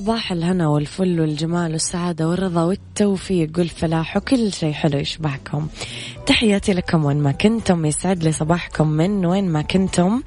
صباح 0.00 0.32
الهنا 0.32 0.68
والفل 0.68 1.20
والجمال 1.20 1.72
والسعادة 1.72 2.28
والرضا 2.28 2.64
والتوفيق 2.64 3.50
والفلاح 3.58 4.16
وكل 4.16 4.52
شيء 4.52 4.72
حلو 4.72 4.98
يشبهكم 4.98 5.68
تحياتي 6.26 6.72
لكم 6.72 7.04
وين 7.04 7.16
ما 7.16 7.32
كنتم 7.32 7.86
يسعد 7.86 8.22
لي 8.24 8.32
صباحكم 8.32 8.88
من 8.88 9.26
وين 9.26 9.48
ما 9.48 9.62
كنتم. 9.62 10.22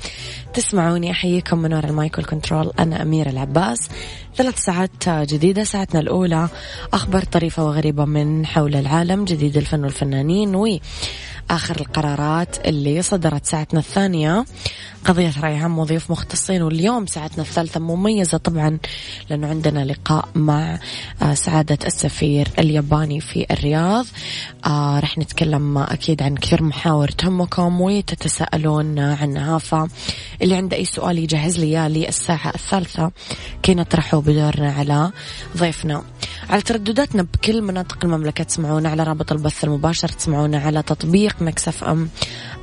تسمعوني 0.54 1.12
أحييكم 1.12 1.58
من 1.58 1.74
وراء 1.74 1.90
المايكل 1.90 2.24
كنترول 2.24 2.72
أنا 2.80 3.02
أميرة 3.02 3.30
العباس. 3.30 3.90
ثلاث 4.36 4.60
ساعات 4.60 5.10
جديدة 5.10 5.64
ساعتنا 5.64 6.00
الأولى. 6.00 6.50
أخبار 6.94 7.24
طريفة 7.24 7.66
وغريبة 7.66 8.06
من 8.06 8.46
حول 8.46 8.76
العالم 8.76 9.26
جديد 9.26 9.58
الفن 9.58 9.84
والفنانين 9.84 10.56
و 10.56 10.68
آخر 11.50 11.82
القرارات 11.82 12.68
اللي 12.68 13.02
صدرت 13.02 13.46
ساعتنا 13.46 13.80
الثانية. 13.80 14.46
قضية 15.06 15.34
رأي 15.42 15.56
عام 15.56 15.80
وضيوف 15.80 16.12
مختصين 16.12 16.62
واليوم 16.62 17.06
ساعتنا 17.06 17.44
الثالثة 17.44 17.80
مميزة 17.80 18.38
طبعا 18.38 18.78
لأنه 19.30 19.48
عندنا 19.48 19.86
لقاء 19.86 20.30
مع 20.36 20.80
آه، 21.22 21.34
سعادة 21.34 21.78
السفير 21.86 22.48
الياباني 22.60 23.22
في 23.22 23.46
الرياض. 23.52 24.06
آه 24.66 25.00
رح 25.00 25.18
نتكلم 25.18 25.78
أكيد 25.78 26.24
عن 26.24 26.36
كثير 26.36 26.64
محاور 26.64 27.08
تهمكم 27.08 27.82
وتتساءلون 27.82 29.00
عنها 29.00 29.58
فاللي 29.58 30.56
عنده 30.56 30.78
أي 30.78 30.86
سؤال 30.86 31.18
يجهز 31.18 31.60
لي 31.60 31.90
للساعة 31.90 32.52
الثالثة 32.56 33.12
كي 33.64 33.76
نطرحه 33.76 34.22
بدورنا 34.22 34.72
على 34.72 35.12
ضيفنا. 35.58 36.04
على 36.50 36.62
تردداتنا 36.62 37.24
بكل 37.24 37.62
مناطق 37.62 37.98
المملكة 38.04 38.44
تسمعونا 38.44 38.90
على 38.90 39.04
رابط 39.04 39.32
البث 39.32 39.64
المباشر 39.64 40.08
تسمعونا 40.08 40.58
على 40.60 40.84
تطبيق 40.84 41.42
مكسف 41.42 41.84
أم 41.84 42.10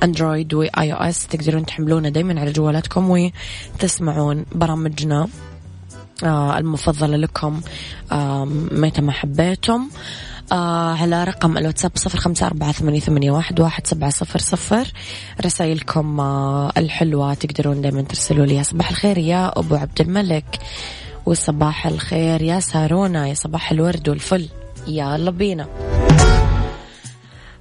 أندرويد 0.03 0.53
وآي 0.53 0.93
أو 0.93 0.97
إس 0.97 1.27
تقدرون 1.27 1.65
تحملونه 1.65 2.09
دايما 2.09 2.41
على 2.41 2.51
جوالاتكم 2.51 3.29
وتسمعون 3.77 4.45
برامجنا 4.51 5.27
آه 6.23 6.57
المفضلة 6.57 7.17
لكم 7.17 7.61
آه 8.11 8.45
متى 8.71 9.01
ما 9.01 9.11
حبيتم. 9.11 9.89
آه 10.51 10.93
على 10.93 11.23
رقم 11.23 11.57
الواتساب 11.57 11.91
صفر 11.95 12.19
خمسة 12.19 12.45
أربعة 12.45 12.71
ثمانية, 12.71 12.99
ثمانية 12.99 13.31
واحد, 13.31 13.59
واحد 13.59 13.87
سبعة 13.87 14.09
صفر 14.09 14.39
صفر. 14.39 14.87
رسائلكم 15.45 16.19
آه 16.19 16.71
الحلوة 16.77 17.33
تقدرون 17.33 17.81
دايما 17.81 18.01
ترسلوا 18.01 18.45
لي. 18.45 18.63
صباح 18.63 18.89
الخير 18.89 19.17
يا 19.17 19.59
أبو 19.59 19.75
عبد 19.75 20.01
الملك. 20.01 20.59
وصباح 21.25 21.87
الخير. 21.87 22.41
يا 22.41 22.59
سارونا 22.59 23.27
يا 23.27 23.33
صباح 23.33 23.71
الورد 23.71 24.09
والفل. 24.09 24.49
يلا 24.87 25.31
بينا. 25.31 25.67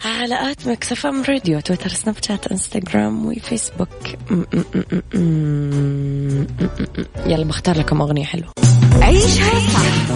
على 0.04 0.50
at 0.50 0.66
Mix 0.66 1.06
FM 1.06 1.22
Radio 1.22 1.60
تويتر 1.60 1.88
سناب 1.88 2.14
شات 2.26 2.46
إنستغرام 2.46 3.26
وفيسبوك. 3.26 3.88
يلا 7.26 7.44
بختار 7.44 7.78
لكم 7.78 8.00
أغنية 8.00 8.24
حلوة. 8.24 8.52
عيشها 9.02 9.60
صح 9.72 10.10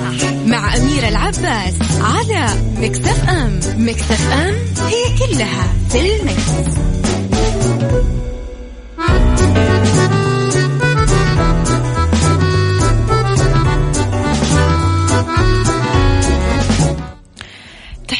مع 0.47 0.77
أميرة 0.77 1.09
العباس 1.09 1.75
على 2.01 2.47
Mix 2.81 3.29
FM. 3.29 3.61
Mix 3.77 4.33
FM 4.33 4.55
هي 4.87 5.19
كلها 5.19 5.73
في 5.89 6.21
ال 6.21 6.27
mix. 6.27 6.51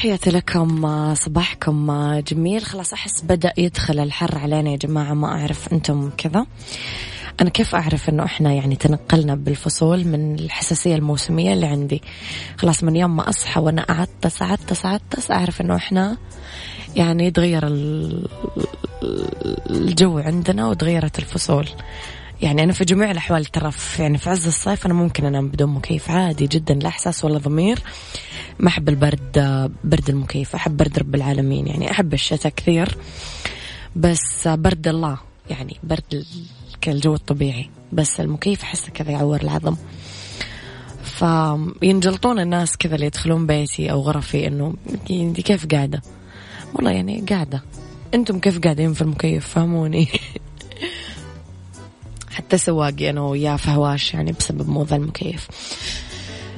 تحياتي 0.05 0.31
لكم 0.31 1.15
صباحكم 1.15 1.93
جميل. 2.19 2.65
خلاص 2.65 2.93
أحس 2.93 3.23
بدأ 3.23 3.53
يدخل 3.59 3.99
الحر 3.99 4.39
علينا 4.39 4.71
يا 4.71 4.77
جماعة 4.77 5.15
ما 5.15 5.29
أعرف 5.29 5.73
أنتم 5.73 6.11
كذا. 6.17 6.47
أنا 7.41 7.51
كيف 7.51 7.75
أعرف 7.75 8.09
أنه 8.09 8.25
إحنا 8.25 8.53
يعني 8.53 8.77
تنقلنا 8.77 9.35
بالفصول 9.35 10.05
من 10.05 10.35
الحساسية 10.35 10.95
الموسمية 10.95 11.53
اللي 11.53 11.67
عندي؟ 11.67 12.03
خلاص 12.57 12.85
من 12.85 12.97
يوم 12.97 13.17
ما 13.17 13.29
أصحى 13.29 13.61
وأنا 13.61 13.83
أعطس 13.83 14.43
أعطس 14.43 14.87
أعطس 14.87 15.31
أعرف 15.31 15.61
أنه 15.61 15.77
إحنا 15.77 16.17
يعني 16.97 17.31
تغير 17.31 17.63
الجو 19.71 20.19
عندنا 20.19 20.69
وتغيرت 20.69 21.19
الفصول. 21.19 21.69
يعني 22.45 22.63
أنا 22.63 22.73
في 22.73 22.85
جميع 22.85 23.11
الأحوال 23.11 23.45
ترى 23.45 23.71
يعني 23.99 24.19
في 24.19 24.31
عز 24.31 24.47
الصيف 24.47 24.87
أنا 24.87 24.95
ممكن 24.95 25.25
أنام 25.25 25.49
بدون 25.49 25.71
مكيف 25.71 26.11
عادي 26.11 26.47
جدا 26.47 26.75
لا 26.75 26.89
إحساس 26.89 27.25
ولا 27.25 27.39
ضمير. 27.39 27.79
ما 28.59 28.69
أحب 28.69 28.89
البرد 28.89 29.39
برد 29.85 30.11
المكيف 30.11 30.55
أحب 30.55 30.77
برد 30.77 30.99
رب 30.99 31.15
العالمين 31.15 31.67
يعني 31.67 31.91
أحب 31.91 32.15
الشتاء 32.15 32.53
كثير. 32.57 32.97
بس 33.97 34.49
برد 34.49 34.89
الله 34.89 35.19
يعني 35.51 35.77
برد 35.83 36.25
الجو 36.89 37.15
الطبيعي. 37.15 37.71
بس 37.93 38.21
المكيف 38.21 38.63
أحسه 38.63 38.91
كذا 38.93 39.11
يعور 39.11 39.41
العظم. 39.43 39.77
فينجلطون 41.03 42.41
الناس 42.41 42.77
كذا 42.77 42.95
اللي 42.95 43.07
يدخلون 43.07 43.47
بيتي 43.47 43.91
أو 43.91 44.01
غرفي 44.01 44.47
إنه 44.47 44.75
انت 45.11 45.41
كيف 45.41 45.67
قاعدة؟ 45.67 46.03
والله 46.75 46.91
يعني 46.91 47.25
قاعدة. 47.31 47.63
أنتم 48.15 48.39
كيف 48.39 48.59
قاعدين 48.59 48.93
في 48.93 49.03
المكيف؟ 49.03 49.49
فهموني. 49.49 50.09
حتى 52.35 52.59
سواقي 52.59 53.11
أنا 53.11 53.21
وياه 53.21 53.57
فهواش 53.57 54.15
يعني 54.15 54.33
بسبب 54.33 54.69
موضوع 54.69 54.97
المكيف 54.97 55.49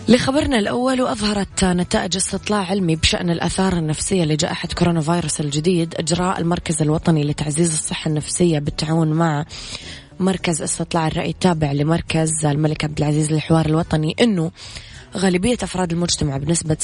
لخبرنا 0.09 0.59
الأول 0.59 1.03
وأظهرت 1.03 1.64
نتائج 1.64 2.16
استطلاع 2.16 2.64
علمي 2.64 2.97
بشأن 2.97 3.31
الآثار 3.31 3.72
النفسية 3.72 4.25
لجائحة 4.25 4.69
كورونا 4.78 5.00
فيروس 5.00 5.41
الجديد 5.41 5.94
أجراء 5.94 6.41
المركز 6.41 6.82
الوطني 6.82 7.25
لتعزيز 7.25 7.72
الصحة 7.72 8.09
النفسية 8.09 8.59
بالتعاون 8.59 9.12
مع 9.12 9.44
مركز 10.20 10.62
استطلاع 10.62 11.06
الرأي 11.06 11.31
التابع 11.31 11.72
لمركز 11.72 12.47
الملك 12.47 12.84
عبد 12.84 12.98
العزيز 12.98 13.33
للحوار 13.33 13.66
الوطني 13.66 14.16
أنه 14.21 14.50
غالبية 15.16 15.56
أفراد 15.62 15.92
المجتمع 15.92 16.36
بنسبة 16.36 16.77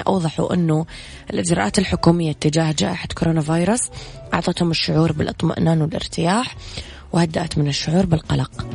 86% 0.00 0.06
أوضحوا 0.06 0.54
أنه 0.54 0.86
الإجراءات 1.30 1.78
الحكومية 1.78 2.32
تجاه 2.32 2.74
جائحة 2.78 3.08
كورونا 3.14 3.40
فيروس 3.40 3.90
أعطتهم 4.34 4.70
الشعور 4.70 5.12
بالإطمئنان 5.12 5.82
والارتياح 5.82 6.56
وهدأت 7.12 7.58
من 7.58 7.68
الشعور 7.68 8.06
بالقلق. 8.06 8.66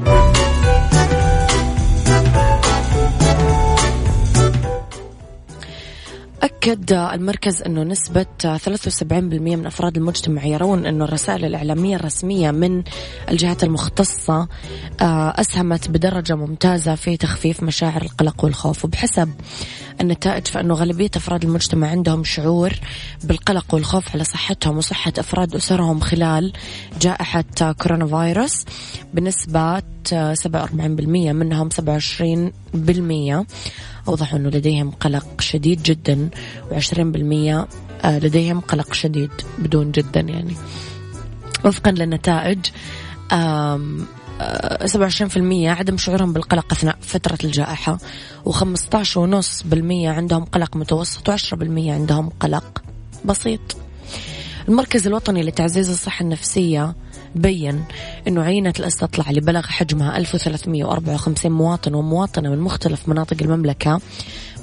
أكد 6.44 6.94
المركز 6.94 7.62
أنه 7.62 7.84
نسبة 7.84 8.25
73% 8.57 9.13
من 9.13 9.66
أفراد 9.66 9.98
المجتمع 9.98 10.45
يرون 10.45 10.86
أنه 10.86 11.06
الرسائل 11.06 11.45
الإعلامية 11.45 11.95
الرسمية 11.95 12.51
من 12.51 12.84
الجهات 13.30 13.63
المختصة 13.63 14.48
آه، 15.01 15.34
أسهمت 15.38 15.89
بدرجة 15.89 16.36
ممتازة 16.36 16.95
في 16.95 17.18
تخفيف 17.18 17.63
مشاعر 17.63 18.01
القلق 18.01 18.44
والخوف. 18.44 18.86
وبحسب 18.86 19.30
النتائج 20.01 20.47
فإنه 20.47 20.73
غالبية 20.73 21.09
أفراد 21.15 21.44
المجتمع 21.44 21.88
عندهم 21.88 22.23
شعور 22.23 22.73
بالقلق 23.23 23.73
والخوف 23.73 24.13
على 24.13 24.23
صحتهم 24.23 24.77
وصحة 24.77 25.13
أفراد 25.17 25.55
أسرهم 25.55 25.99
خلال 25.99 26.53
جائحة 27.01 27.71
كورونا 27.79 28.07
فيروس. 28.07 28.65
بنسبة 29.13 29.79
47% 29.79 29.83
منهم 31.33 31.69
27% 31.69 33.45
أوضحوا 34.07 34.39
أنه 34.39 34.49
لديهم 34.49 34.91
قلق 34.91 35.41
شديد 35.41 35.83
جدا 35.83 36.29
و20% 36.71 37.67
آه، 38.05 38.19
لديهم 38.19 38.59
قلق 38.59 38.93
شديد 38.93 39.31
بدون 39.57 39.91
جدا 39.91 40.19
يعني. 40.19 40.53
وفقا 41.65 41.91
للنتائج 41.91 42.59
27% 44.38 45.68
عدم 45.68 45.98
شعورهم 45.98 46.34
بالقلق 46.34 46.74
أثناء 46.74 46.98
فترة 47.01 47.38
الجائحة 47.44 47.98
و15.5% 48.50 49.74
عندهم 49.92 50.45
قلق 50.45 50.75
متوسط 50.75 51.31
و10% 51.31 51.54
عندهم 51.78 52.30
قلق 52.30 52.84
بسيط. 53.25 53.78
المركز 54.69 55.07
الوطني 55.07 55.44
لتعزيز 55.44 55.89
الصحة 55.89 56.24
النفسية 56.24 56.95
بين 57.36 57.84
أنه 58.28 58.42
عينة 58.42 58.74
الاستطلاع 58.80 59.30
اللي 59.30 59.42
بلغ 59.42 59.62
حجمها 59.62 60.18
1354 60.18 61.51
مواطن 61.51 61.95
ومواطنة 61.95 62.50
من 62.50 62.60
مختلف 62.60 63.10
مناطق 63.10 63.38
المملكة 63.42 64.01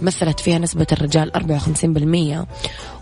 مثلت 0.03 0.41
فيها 0.41 0.59
نسبة 0.59 0.87
الرجال 0.93 1.33
54% 2.45 2.47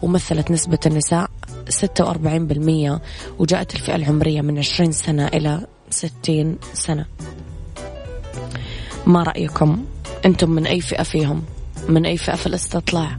ومثلت 0.03 0.51
نسبة 0.51 0.79
النساء 0.87 1.31
46% 1.71 3.01
وجاءت 3.39 3.75
الفئة 3.75 3.97
العمرية 3.97 4.41
من 4.41 4.59
20 4.59 4.93
سنة 4.93 5.27
إلى 5.27 5.67
60 5.93 6.59
سنة. 6.75 7.07
ما 9.07 9.23
رأيكم؟ 9.23 9.85
أنتم 10.25 10.51
من 10.51 10.67
أي 10.67 10.81
فئة 10.81 11.03
فيهم؟ 11.03 11.43
من 11.89 12.07
أي 12.07 12.17
فئة 12.17 12.35
في 12.35 12.47
الاستطلاع؟ 12.47 13.17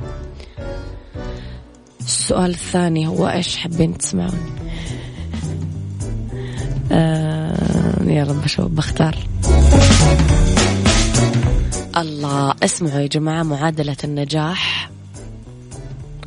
السؤال 2.00 2.50
الثاني 2.50 3.08
هو 3.08 3.30
إيش 3.30 3.58
حابين 3.58 3.98
تسمعون؟ 3.98 4.56
آه 6.92 8.04
يا 8.04 8.24
رب 8.24 8.48
شو 8.48 8.68
بختار. 8.68 9.18
الله 11.98 12.56
اسمعوا 12.64 13.00
يا 13.00 13.08
جماعة 13.08 13.44
معادلة 13.44 13.98
النجاح. 14.04 14.90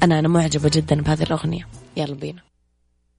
أنا 0.02 0.18
أنا 0.18 0.28
معجبة 0.28 0.70
جدا 0.74 1.02
بهذه 1.02 1.22
الأغنية. 1.22 1.66
يلا 1.96 2.14
بينا. 2.14 2.40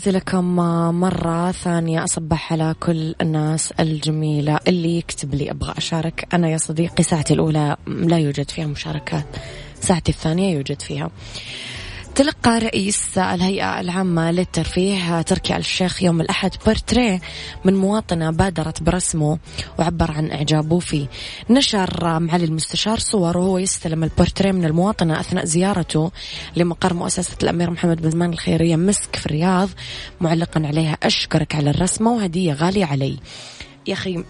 تحياتي 0.00 0.18
لكم 0.18 0.56
مرة 1.00 1.52
ثانية 1.52 2.04
أصبح 2.04 2.52
على 2.52 2.74
كل 2.80 3.14
الناس 3.20 3.72
الجميلة 3.72 4.58
اللي 4.68 4.98
يكتب 4.98 5.34
لي 5.34 5.50
أبغى 5.50 5.74
أشارك. 5.78 6.28
أنا 6.34 6.48
يا 6.48 6.56
صديقي 6.56 7.02
ساعتي 7.02 7.34
الأولى 7.34 7.76
لا 7.86 8.18
يوجد 8.18 8.50
فيها 8.50 8.66
مشاركات 8.66 9.26
ساعتي 9.80 10.12
الثانية 10.12 10.54
يوجد 10.54 10.82
فيها. 10.82 11.10
تلقى 12.20 12.58
رئيس 12.58 13.18
الهيئة 13.18 13.80
العامة 13.80 14.30
للترفيه 14.30 15.22
تركي 15.22 15.56
الشيخ 15.56 16.02
يوم 16.02 16.20
الأحد 16.20 16.50
بورتريه 16.66 17.20
من 17.64 17.76
مواطنة 17.76 18.30
بادرت 18.30 18.82
برسمه 18.82 19.38
وعبر 19.78 20.10
عن 20.10 20.30
إعجابه 20.30 20.78
فيه. 20.78 21.06
نشر 21.50 22.20
معالي 22.20 22.44
المستشار 22.44 22.98
صور 22.98 23.38
وهو 23.38 23.58
يستلم 23.58 24.04
البورتريه 24.04 24.52
من 24.52 24.64
المواطنة 24.64 25.20
أثناء 25.20 25.44
زيارته 25.44 26.10
لمقر 26.56 26.94
مؤسسة 26.94 27.36
الأمير 27.42 27.70
محمد 27.70 28.02
بن 28.02 28.10
زمان 28.10 28.32
الخيرية 28.32 28.76
مسك 28.76 29.16
في 29.16 29.26
الرياض 29.26 29.68
معلقا 30.20 30.62
عليها 30.66 30.98
أشكرك 31.02 31.54
على 31.54 31.70
الرسمة 31.70 32.12
وهدية 32.12 32.52
غالية 32.52 32.84
علي. 32.84 33.18
يا 33.86 33.92
أخي 33.92 34.24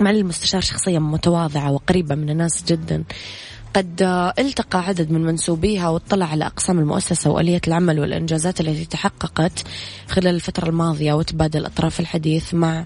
معالي 0.00 0.20
المستشار 0.20 0.60
شخصية 0.60 0.98
متواضعة 0.98 1.72
وقريبة 1.72 2.14
من 2.14 2.30
الناس 2.30 2.64
جدا. 2.64 3.04
قد 3.74 4.02
التقى 4.38 4.78
عدد 4.78 5.10
من 5.10 5.24
منسوبيها 5.24 5.88
واطلع 5.88 6.26
على 6.26 6.46
أقسام 6.46 6.78
المؤسسة 6.78 7.30
وآلية 7.30 7.60
العمل 7.68 8.00
والإنجازات 8.00 8.60
التي 8.60 8.84
تحققت 8.84 9.64
خلال 10.08 10.34
الفترة 10.34 10.68
الماضية 10.68 11.12
وتبادل 11.12 11.66
أطراف 11.66 12.00
الحديث 12.00 12.54
مع 12.54 12.84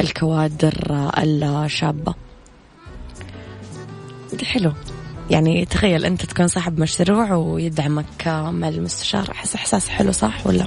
الكوادر 0.00 1.10
الشابة. 1.24 2.14
حلو. 4.44 4.72
يعني 5.30 5.64
تخيل 5.64 6.04
أنت 6.04 6.26
تكون 6.26 6.48
صاحب 6.48 6.80
مشروع 6.80 7.34
ويدعمك 7.34 8.26
مع 8.28 8.68
المستشار 8.68 9.30
أحس 9.30 9.54
إحساس 9.54 9.88
حلو 9.88 10.12
صح 10.12 10.46
ولا؟ 10.46 10.66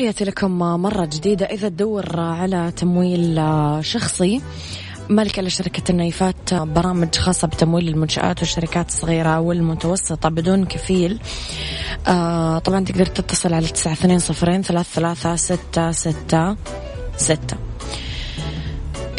تحياتي 0.00 0.24
لكم 0.24 0.58
مرة 0.58 1.04
جديدة. 1.04 1.46
إذا 1.46 1.68
تدور 1.68 2.20
على 2.20 2.72
تمويل 2.76 3.40
شخصي 3.84 4.42
مالك 5.08 5.38
على 5.38 5.50
شركة 5.50 5.90
النايفات 5.90 6.54
برامج 6.54 7.14
خاصة 7.14 7.48
بتمويل 7.48 7.88
المنشآت 7.88 8.38
والشركات 8.38 8.88
الصغيرة 8.88 9.40
والمتوسطة 9.40 10.28
بدون 10.28 10.64
كفيل 10.64 11.20
آه 12.08 12.58
طبعا 12.58 12.84
تقدر 12.84 13.06
تتصل 13.06 13.54
على 13.54 13.66
تسعة 13.68 13.92
اثنين 13.92 14.18
صفرين 14.18 14.62
ثلاث 14.62 14.86
ثلاثة 14.94 15.36
ستة 15.36 15.90
ستة 15.90 16.56
ستة. 17.16 17.69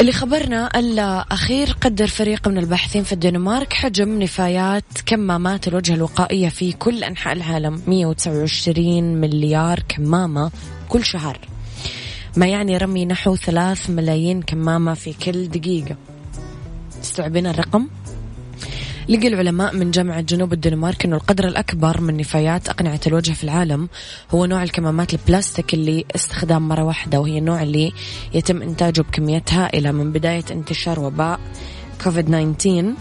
اللي 0.02 0.12
خبرنا 0.12 0.78
الأخير 0.78 1.76
قدر 1.80 2.06
فريق 2.06 2.48
من 2.48 2.58
الباحثين 2.58 3.04
في 3.04 3.12
الدنمارك 3.12 3.72
حجم 3.72 4.22
نفايات 4.22 4.84
كمامات 5.06 5.68
الوجه 5.68 5.94
الوقائية 5.94 6.48
في 6.48 6.72
كل 6.72 7.04
أنحاء 7.04 7.32
العالم. 7.32 7.82
129 7.86 9.20
مليار 9.20 9.80
كمامة 9.88 10.50
كل 10.88 11.04
شهر. 11.04 11.38
ما 12.36 12.46
يعني 12.46 12.76
رمي 12.76 13.04
نحو 13.04 13.36
ثلاث 13.36 13.90
ملايين 13.90 14.42
كمامة 14.42 14.94
في 14.94 15.12
كل 15.12 15.48
دقيقة. 15.48 15.96
تستوعبين 17.02 17.46
الرقم؟ 17.46 17.88
لقى 19.08 19.28
العلماء 19.28 19.76
من 19.76 19.90
جامعة 19.90 20.20
جنوب 20.20 20.52
الدنمارك 20.52 21.04
أنه 21.04 21.16
القدر 21.16 21.48
الأكبر 21.48 22.00
من 22.00 22.16
نفايات 22.16 22.68
أقنعة 22.68 23.00
الوجه 23.06 23.32
في 23.32 23.44
العالم 23.44 23.88
هو 24.30 24.46
نوع 24.46 24.62
الكمامات 24.62 25.14
البلاستيك 25.14 25.74
اللي 25.74 26.04
استخدام 26.14 26.68
مرة 26.68 26.82
واحدة 26.82 27.20
وهي 27.20 27.38
النوع 27.38 27.62
اللي 27.62 27.92
يتم 28.34 28.62
إنتاجه 28.62 29.00
بكميات 29.00 29.52
هائلة 29.52 29.92
من 29.92 30.12
بداية 30.12 30.44
انتشار 30.50 31.00
وباء 31.00 31.40
كوفيد 32.04 32.54
19 32.58 32.94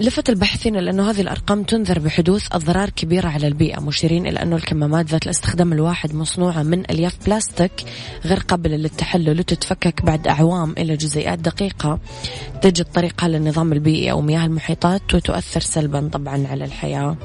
لفت 0.00 0.28
الباحثين 0.28 0.76
إلى 0.76 0.90
أنه 0.90 1.10
هذه 1.10 1.20
الأرقام 1.20 1.62
تنذر 1.62 1.98
بحدوث 1.98 2.46
أضرار 2.52 2.90
كبيرة 2.90 3.28
على 3.28 3.46
البيئة 3.46 3.80
مشيرين 3.80 4.26
إلى 4.26 4.42
أنه 4.42 4.56
الكمامات 4.56 5.06
ذات 5.06 5.24
الاستخدام 5.24 5.72
الواحد 5.72 6.14
مصنوعة 6.14 6.62
من 6.62 6.90
ألياف 6.90 7.16
بلاستيك 7.26 7.72
غير 8.24 8.38
قابلة 8.38 8.76
للتحلل 8.76 9.38
وتتفكك 9.40 10.02
بعد 10.02 10.26
أعوام 10.28 10.74
إلى 10.78 10.96
جزيئات 10.96 11.38
دقيقة 11.38 11.98
تجد 12.62 12.84
طريقها 12.84 13.28
للنظام 13.28 13.72
البيئي 13.72 14.10
أو 14.10 14.20
مياه 14.20 14.46
المحيطات 14.46 15.14
وتؤثر 15.14 15.60
سلبا 15.60 16.08
طبعا 16.12 16.46
على 16.50 16.64
الحياة 16.64 17.16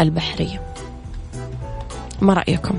البحرية 0.00 0.62
ما 2.20 2.34
رأيكم؟ 2.34 2.78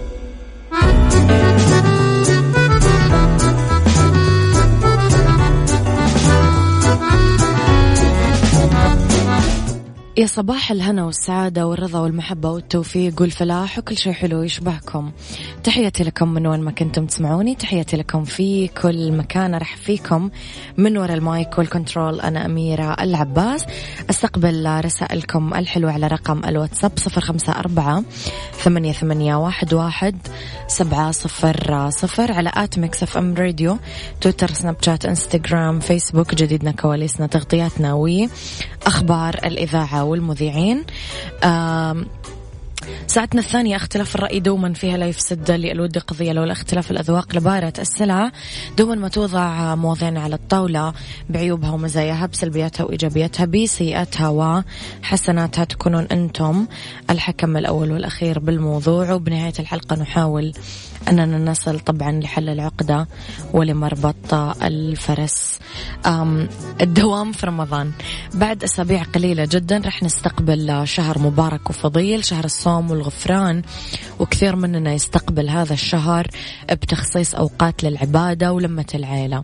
يا 10.21 10.25
صباح 10.25 10.71
الهنا 10.71 11.05
والسعادة 11.05 11.67
والرضا 11.67 11.99
والمحبة 11.99 12.49
والتوفيق 12.49 13.21
والفلاح 13.21 13.79
وكل 13.79 13.97
شيء 13.97 14.13
حلو 14.13 14.41
يشبهكم. 14.41 15.11
تحياتي 15.63 16.03
لكم 16.03 16.33
من 16.33 16.47
وين 16.47 16.59
ما 16.59 16.71
كنتم 16.71 17.05
تسمعوني. 17.05 17.55
تحياتي 17.55 17.97
لكم 17.97 18.23
في 18.23 18.67
كل 18.67 19.11
مكان 19.11 19.55
راح 19.55 19.75
فيكم. 19.77 20.29
من 20.77 20.97
وراء 20.97 21.13
ال 21.13 21.24
mic 21.24 21.57
وال 21.57 21.71
control 21.71 22.21
أنا 22.21 22.45
أميرة 22.45 22.93
العباس. 22.93 23.65
أستقبل 24.09 24.81
رسائلكم 24.85 25.53
الحلوة 25.53 25.91
على 25.91 26.07
رقم 26.07 26.41
الواتساب 26.45 26.91
صفر 26.95 27.21
خمسة 27.21 27.53
أربعة 27.53 28.03
ثمانية, 28.57 28.93
ثمانية 28.93 29.35
واحد, 29.35 29.73
واحد 29.73 30.17
سبعة 30.67 31.11
صفر 31.11 31.89
صفر 31.89 32.31
على 32.31 32.51
at 32.53 32.79
Mix 32.79 33.03
FM 33.03 33.33
Radio 33.33 33.77
تويتر 34.21 34.47
سناب 34.47 34.75
شات 34.81 35.05
إنستغرام 35.05 35.79
فيسبوك 35.79 36.35
جديدنا 36.35 36.71
كواليسنا 36.71 37.27
تغطياتنا 37.27 37.93
وأخبار 37.93 39.33
الإذاعة 39.45 40.10
والمذيعين. 40.11 40.85
ساعتنا 43.07 43.41
الثانية 43.41 43.75
اختلاف 43.75 44.15
الرأي 44.15 44.39
دوما 44.39 44.73
فيها 44.73 44.97
لا 44.97 45.05
يفسد 45.05 45.51
للود 45.51 45.97
قضية 45.97 46.31
لولا 46.31 46.51
اختلاف 46.51 46.91
الأذواق 46.91 47.35
لبارت 47.35 47.73
السلع. 47.79 48.31
دوما 48.77 48.95
ما 48.95 49.07
توضع 49.07 49.75
مواضيعنا 49.75 50.21
على 50.21 50.35
الطاولة 50.35 50.93
بعيوبها 51.29 51.71
ومزاياها 51.71 52.25
بسلبياتها 52.25 52.83
وإيجابياتها 52.83 53.45
بسيئاتها 53.45 54.63
وحسناتها 55.03 55.63
تكونون 55.63 56.03
أنتم 56.11 56.67
الحكم 57.09 57.57
الأول 57.57 57.91
والأخير 57.91 58.39
بالموضوع. 58.39 59.13
وبنهاية 59.13 59.53
الحلقة 59.59 59.95
نحاول 59.95 60.53
أننا 61.09 61.51
نصل 61.51 61.79
طبعا 61.79 62.11
لحل 62.11 62.49
العقدة 62.49 63.07
ولمربط 63.53 64.33
الفرس. 64.63 65.59
الدوام 66.81 67.31
في 67.31 67.45
رمضان. 67.45 67.91
بعد 68.33 68.63
أسابيع 68.63 69.03
قليلة 69.03 69.47
جدا 69.51 69.81
رح 69.85 70.03
نستقبل 70.03 70.81
شهر 70.87 71.19
مبارك 71.19 71.69
وفضيل 71.69 72.25
شهر 72.25 72.45
الصوم 72.45 72.91
والغفران 72.91 73.61
وكثير 74.19 74.55
مننا 74.55 74.93
يستقبل 74.93 75.49
هذا 75.49 75.73
الشهر 75.73 76.27
بتخصيص 76.71 77.35
أوقات 77.35 77.83
للعبادة 77.83 78.53
ولمة 78.53 78.85
العيلة. 78.95 79.43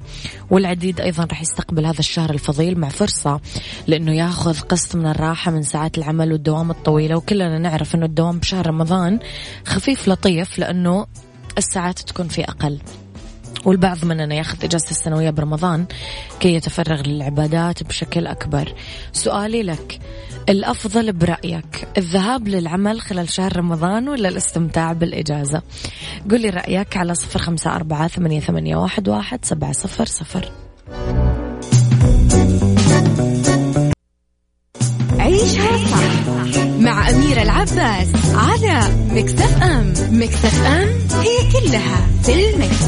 والعديد 0.50 1.02
أيضا 1.02 1.24
رح 1.24 1.42
يستقبل 1.42 1.86
هذا 1.86 2.00
الشهر 2.00 2.30
الفضيل 2.30 2.80
مع 2.80 2.90
فرصة 2.90 3.40
لأنه 3.88 4.12
يأخذ 4.12 4.60
قسط 4.60 4.96
من 4.96 5.08
الراحة 5.08 5.52
من 5.52 5.62
ساعات 5.62 5.98
العمل 5.98 6.32
والدوام 6.32 6.72
الطويلة 6.72 7.16
وكلنا 7.16 7.58
نعرف 7.58 7.96
أنه 7.96 8.06
الدوام 8.06 8.40
بشهر 8.40 8.68
رمضان 8.68 9.20
خفيف 9.66 10.08
لطيف 10.08 10.60
لأنه 10.60 11.08
الساعات 11.58 12.00
تكون 12.00 12.28
في 12.28 12.44
أقل 12.44 12.80
والبعض 13.66 14.06
مننا 14.06 14.36
ياخذ 14.36 14.64
اجازته 14.64 14.92
السنوية 14.92 15.30
برمضان 15.30 15.86
كي 16.40 16.54
يتفرغ 16.54 17.02
للعبادات 17.02 17.84
بشكل 17.84 18.28
أكبر. 18.28 18.74
سؤالي 19.14 19.64
لك 19.64 20.00
الأفضل 20.50 21.14
برأيك 21.14 21.88
الذهاب 21.98 22.48
للعمل 22.48 23.02
خلال 23.02 23.30
شهر 23.30 23.58
رمضان 23.58 24.10
ولا 24.10 24.30
الاستمتاع 24.30 24.94
بالإجازة؟ 24.94 25.62
قل 26.32 26.42
لي 26.42 26.50
رأيك 26.50 26.98
على 26.98 27.16
صفر 27.16 27.40
أربعة 27.76 28.08
ثمانية, 28.08 28.40
ثمانية 28.40 28.76
واحد, 28.76 29.08
سبعة 29.46 29.72
صفر 29.72 30.06
صفر. 30.06 30.52
عيشها 35.48 35.78
صح 35.88 36.66
مع 36.80 37.10
أميرة 37.10 37.42
العباس 37.42 38.08
على 38.36 38.82
مكتف 39.12 39.64
أم. 39.64 39.94
مكتف 40.12 40.66
أم 40.66 40.88
هي 41.22 41.52
كلها 41.52 42.08
في 42.24 42.50
المكس. 42.50 42.84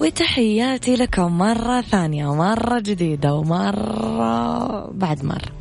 وتحياتي 0.00 0.94
لكم 0.96 1.38
مرة 1.38 1.80
ثانية 1.80 2.34
مرة 2.34 2.78
جديدة 2.80 3.34
ومرة 3.34 4.90
بعد 4.90 5.24
مرة. 5.24 5.55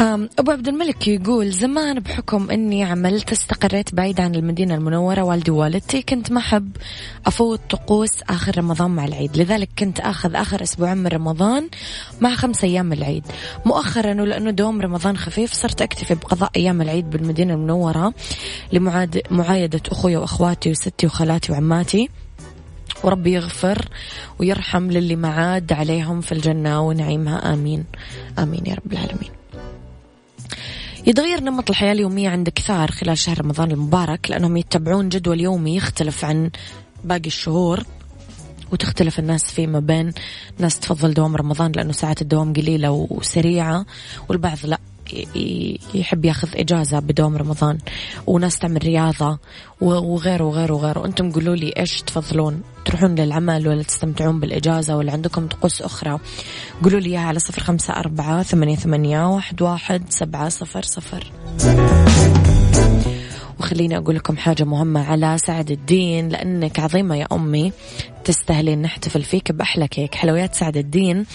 أبو 0.00 0.50
عبد 0.50 0.68
الملك 0.68 1.08
يقول 1.08 1.50
زمان 1.50 2.00
بحكم 2.00 2.50
أني 2.50 2.84
عملت 2.84 3.32
استقريت 3.32 3.94
بعيد 3.94 4.20
عن 4.20 4.34
المدينة 4.34 4.74
المنورة 4.74 5.22
والدي 5.22 5.50
ووالدتي 5.50 6.02
كنت 6.02 6.32
ما 6.32 6.38
أحب 6.38 6.76
أفوت 7.26 7.60
طقوس 7.70 8.22
آخر 8.22 8.58
رمضان 8.58 8.90
مع 8.90 9.04
العيد. 9.04 9.36
لذلك 9.36 9.68
كنت 9.78 10.00
أخذ 10.00 10.34
آخر 10.34 10.62
أسبوعين 10.62 10.98
من 10.98 11.06
رمضان 11.06 11.68
مع 12.20 12.34
خمس 12.34 12.64
أيام 12.64 12.92
العيد. 12.92 13.24
مؤخرا 13.66 14.22
ولأنه 14.22 14.50
دوم 14.50 14.80
رمضان 14.80 15.16
خفيف 15.16 15.52
صرت 15.52 15.82
أكتفي 15.82 16.14
بقضاء 16.14 16.50
أيام 16.56 16.82
العيد 16.82 17.10
بالمدينة 17.10 17.54
المنورة 17.54 18.14
لمعايدة 18.72 19.80
أخوي 19.92 20.16
وأخواتي 20.16 20.70
وستي 20.70 21.06
وخالاتي 21.06 21.52
وعماتي. 21.52 22.08
وربي 23.04 23.32
يغفر 23.32 23.88
ويرحم 24.38 24.90
للي 24.90 25.16
معاد 25.16 25.72
عليهم 25.72 26.20
في 26.20 26.32
الجنة 26.32 26.80
ونعيمها. 26.80 27.52
آمين. 27.52 27.84
آمين 28.38 28.66
يا 28.66 28.74
رب 28.74 28.92
العالمين. 28.92 29.37
يتغير 31.08 31.40
نمط 31.40 31.70
الحياة 31.70 31.92
اليومية 31.92 32.28
عند 32.28 32.48
كثار 32.48 32.90
خلال 32.90 33.18
شهر 33.18 33.40
رمضان 33.40 33.70
المبارك 33.70 34.30
لأنهم 34.30 34.56
يتبعون 34.56 35.08
جدول 35.08 35.40
يومي 35.40 35.76
يختلف 35.76 36.24
عن 36.24 36.50
باقي 37.04 37.26
الشهور 37.26 37.82
وتختلف 38.72 39.18
الناس 39.18 39.44
فيه 39.44 39.66
ما 39.66 39.80
بين. 39.80 40.12
ناس 40.58 40.80
تفضل 40.80 41.14
دوام 41.14 41.36
رمضان 41.36 41.72
لأنه 41.72 41.92
ساعات 41.92 42.22
الدوام 42.22 42.52
قليلة 42.52 42.90
وسريعة 42.90 43.86
والبعض 44.28 44.58
لا. 44.64 44.78
يحب 45.94 46.24
ياخذ 46.24 46.48
إجازة 46.54 46.98
بدوام 46.98 47.36
رمضان 47.36 47.78
وناس 48.26 48.58
تعمل 48.58 48.84
رياضة 48.84 49.38
وغيره 49.80 50.44
وغيره 50.44 50.74
وغيره. 50.74 51.06
أنتم 51.06 51.32
قولوا 51.32 51.56
لي 51.56 51.72
إيش 51.78 52.02
تفضلون؟ 52.02 52.62
تروحون 52.84 53.14
للعمل 53.14 53.68
ولا 53.68 53.82
تستمتعون 53.82 54.40
بالإجازة 54.40 54.96
ولا 54.96 55.12
عندكم 55.12 55.46
طقوس 55.46 55.82
أخرى؟ 55.82 56.18
قولوا 56.82 57.00
لي 57.00 57.10
إياها 57.10 57.20
على 57.20 57.38
صفر 57.38 57.62
خمسة 57.62 57.92
أربعة 57.92 58.42
ثمانية, 58.42 58.76
ثمانية 58.76 59.34
واحد, 59.34 59.62
واحد 59.62 60.02
سبعة 60.08 60.48
صفر 60.48 60.82
صفر. 60.82 61.32
وخليني 63.60 63.98
أقول 63.98 64.14
لكم 64.16 64.36
حاجة 64.36 64.64
مهمة 64.64 65.04
على 65.04 65.38
سعد 65.38 65.70
الدين 65.70 66.28
لأنك 66.28 66.80
عظيمة 66.80 67.16
يا 67.16 67.26
أمي. 67.32 67.72
تستاهلين 68.24 68.82
نحتفل 68.82 69.22
فيك 69.22 69.52
بأحلى 69.52 69.88
كيك. 69.88 70.14
حلويات 70.14 70.54
سعد 70.54 70.76
الدين. 70.76 71.26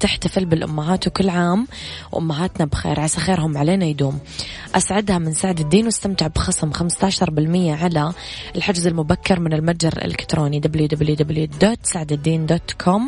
تحتفل 0.00 0.44
بالأمهات 0.44 1.06
وكل 1.06 1.28
عام 1.28 1.66
وأمهاتنا 2.12 2.66
بخير 2.66 3.00
عسى 3.00 3.20
خيرهم 3.20 3.58
علينا 3.58 3.84
يدوم. 3.84 4.18
أسعدها 4.74 5.18
من 5.18 5.32
سعد 5.32 5.60
الدين 5.60 5.84
واستمتع 5.84 6.26
بخصم 6.26 6.72
15% 6.72 7.82
على 7.82 8.12
الحجز 8.56 8.86
المبكر 8.86 9.40
من 9.40 9.52
المتجر 9.52 9.92
الإلكتروني 9.92 10.60
www.سعدالدين.com 10.60 13.02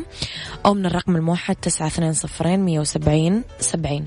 أو 0.67 0.75
من 0.75 0.87
الرقم 0.87 1.17
الموحد 1.17 1.57
920 1.57 2.61
170 2.61 3.43
70 3.61 4.07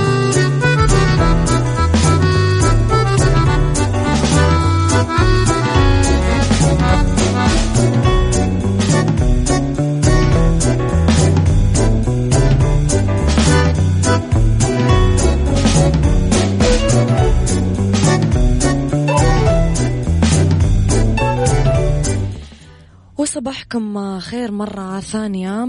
صباحكم 23.41 24.19
خير 24.19 24.51
مرة 24.51 24.99
ثانية. 24.99 25.67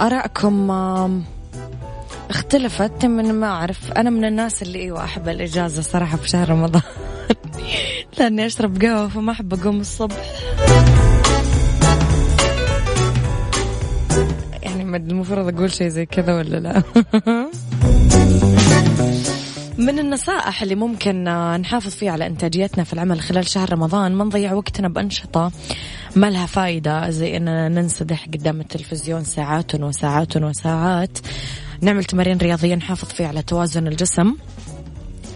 أراءكم 0.00 0.70
اختلفت. 2.30 3.04
من 3.04 3.34
ما 3.34 3.46
أعرف 3.46 3.92
أنا 3.92 4.10
من 4.10 4.24
الناس 4.24 4.62
اللي 4.62 4.78
أيوة 4.78 5.04
أحب 5.04 5.28
الإجازة 5.28 5.82
صراحة 5.82 6.16
في 6.16 6.28
شهر 6.28 6.50
رمضان. 6.50 6.82
لأني 8.18 8.46
أشرب 8.46 8.82
قهوة 8.82 9.08
فما 9.08 9.32
أحب 9.32 9.54
أقوم 9.54 9.80
الصبح. 9.80 10.16
محمد 14.64 15.10
المفروض 15.10 15.54
أقول 15.54 15.72
شيء 15.72 15.88
زي 15.88 16.06
كذا 16.06 16.36
ولا 16.36 16.56
لا؟ 16.56 16.82
من 19.78 19.98
النصائح 19.98 20.62
اللي 20.62 20.74
ممكن 20.74 21.24
نحافظ 21.60 21.90
فيها 21.90 22.12
على 22.12 22.26
إنتاجيتنا 22.26 22.84
في 22.84 22.92
العمل 22.92 23.20
خلال 23.20 23.48
شهر 23.48 23.72
رمضان 23.72 24.12
ما 24.12 24.24
نضيع 24.24 24.52
وقتنا 24.52 24.88
بأنشطة 24.88 25.52
ما 26.16 26.30
لها 26.30 26.46
فايدة 26.46 27.10
زي 27.10 27.36
إننا 27.36 27.68
ننسدح 27.68 28.26
قدام 28.26 28.60
التلفزيون 28.60 29.24
ساعات 29.24 29.74
وساعات 29.74 30.36
وساعات. 30.36 31.18
نعمل 31.80 32.04
تمارين 32.04 32.38
رياضية 32.38 32.74
نحافظ 32.74 33.08
فيها 33.08 33.28
على 33.28 33.42
توازن 33.42 33.86
الجسم. 33.86 34.34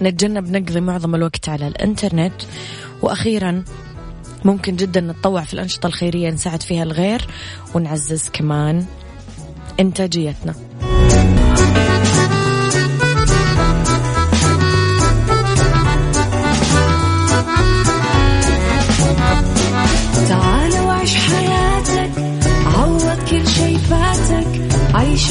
نتجنب 0.03 0.51
نقضي 0.57 0.81
معظم 0.81 1.15
الوقت 1.15 1.49
على 1.49 1.69
الإنترنت. 1.69 2.43
وأخيرا 3.03 3.65
ممكن 4.45 4.77
جدا 4.77 5.01
نتطوع 5.01 5.43
في 5.43 5.55
الأنشطة 5.55 5.87
الخيرية 5.87 6.31
نساعد 6.31 6.63
فيها 6.63 6.83
الغير 6.83 7.27
ونعزز 7.75 8.29
كمان 8.29 8.87
إنتاجيتنا. 9.81 10.55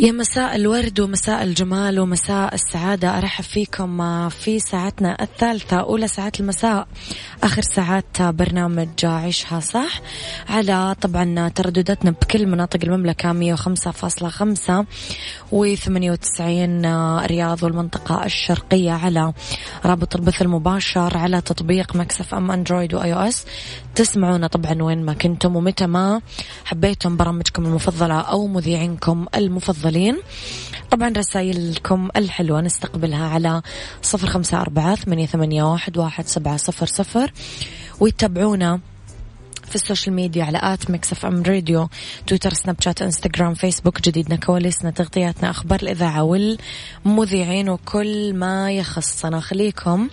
يا 0.00 0.12
مساء 0.12 0.56
الورد 0.56 1.00
ومساء 1.00 1.42
الجمال 1.42 2.00
ومساء 2.00 2.54
السعادة. 2.54 3.18
أرحب 3.18 3.44
فيكم 3.44 4.28
في 4.28 4.58
ساعتنا 4.58 5.22
الثالثة 5.22 5.76
أولى 5.76 6.08
ساعات 6.08 6.40
المساء 6.40 6.88
آخر 7.42 7.62
ساعات 7.62 8.22
برنامج 8.22 8.88
عيشها 9.04 9.60
صح. 9.60 10.00
على 10.48 10.96
طبعا 11.00 11.48
تردداتنا 11.48 12.10
بكل 12.10 12.46
مناطق 12.46 12.80
المملكة 12.84 13.56
105.5 13.56 14.86
و 15.52 15.74
98 15.74 17.26
رياض 17.26 17.62
والمنطقة 17.62 18.24
الشرقية 18.24 18.92
على 18.92 19.32
رابط 19.84 20.16
البث 20.16 20.42
المباشر 20.42 21.16
على 21.16 21.40
تطبيق 21.40 21.96
Mix 21.96 22.34
FM 22.34 22.50
أندرويد 22.50 22.94
و 22.94 23.14
iOS. 23.14 23.44
تسمعونا 23.94 24.46
طبعا 24.46 24.82
وين 24.82 25.04
ما 25.04 25.12
كنتم 25.12 25.56
ومتى 25.56 25.86
ما 25.86 26.20
حبيتم 26.64 27.16
برامجكم 27.16 27.66
المفضلة 27.66 28.20
أو 28.20 28.46
مذيعينكم 28.46 29.26
المفضلين. 29.90 30.18
طبعا 30.90 31.12
رسائلكم 31.16 32.08
الحلوة 32.16 32.60
نستقبلها 32.60 33.28
على 33.28 33.62
صفر 34.02 34.26
خمسة 34.26 34.60
أربعة 34.60 34.94
ثمانية 35.26 35.64
واحد 35.98 36.26
سبعة 36.26 36.56
صفر 36.56 36.86
صفر. 36.86 37.32
ويتابعونا 38.00 38.80
في 39.70 39.76
ال 39.76 39.81
social 39.81 40.14
media 40.14 40.44
على 40.44 40.60
at 40.62 40.90
Mix 40.90 41.12
FM 41.12 41.42
Radio 41.42 41.88
تويتر 42.26 42.52
سناب 42.52 42.76
شات 42.80 43.02
إنستغرام 43.02 43.54
فيسبوك 43.54 44.00
جديدنا 44.00 44.36
كواليسنا 44.36 44.90
تغطياتنا 44.90 45.50
أخبار 45.50 45.80
الإذاعة 45.82 46.22
والمذيعين 46.22 47.68
وكل 47.68 48.34
ما 48.34 48.72
يخصنا. 48.72 49.40
خليكم 49.40 50.08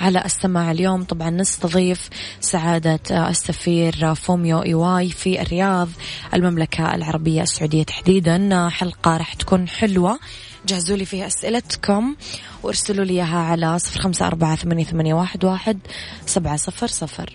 على 0.00 0.24
السماع 0.24 0.70
اليوم. 0.70 1.04
طبعا 1.04 1.30
نستضيف 1.30 2.08
سعادة 2.40 3.28
السفير 3.30 4.14
فوميو 4.14 4.62
إيواي 4.62 5.08
في 5.08 5.42
الرياض 5.42 5.88
المملكة 6.34 6.94
العربية 6.94 7.42
السعودية 7.42 7.82
تحديدا. 7.82 8.68
حلقة 8.68 9.16
راح 9.16 9.34
تكون 9.34 9.68
حلوة. 9.68 10.18
جهزوا 10.66 10.96
لي 10.96 11.04
فيها 11.04 11.26
أسئلتكم 11.26 12.16
وارسلوا 12.62 13.04
لي 13.04 13.12
إياها 13.12 13.38
على 13.38 13.78
صفر 13.78 14.00
خمسة 14.00 14.26
أربعة 14.26 14.56
ثمانية 14.56 15.14
واحد 15.14 15.78
سبعة 16.26 16.56
صفر 16.56 16.86
صفر. 16.86 17.34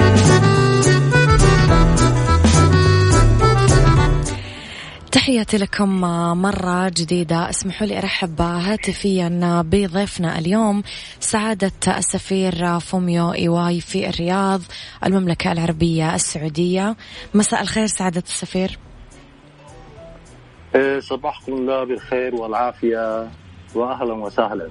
تحياتي 5.11 5.57
لكم 5.57 6.01
مرة 6.41 6.89
جديدة. 6.89 7.49
اسمحوا 7.49 7.87
لي 7.87 7.97
أرحب 7.97 8.41
هاتفيا 8.41 9.61
بضيفنا 9.65 10.39
اليوم 10.39 10.83
سعادة 11.19 11.71
السفير 11.87 12.79
فوميو 12.79 13.33
إيواي 13.33 13.81
في 13.81 14.09
الرياض 14.09 14.61
المملكة 15.05 15.51
العربية 15.51 16.15
السعودية. 16.15 16.95
مساء 17.33 17.61
الخير 17.61 17.87
سعادة 17.87 18.23
السفير. 18.27 18.79
إيه، 20.75 20.99
صباحكم 20.99 21.53
الله 21.53 21.83
بالخير 21.83 22.35
والعافية. 22.35 23.29
واهلا 23.75 24.13
وسهلا. 24.13 24.69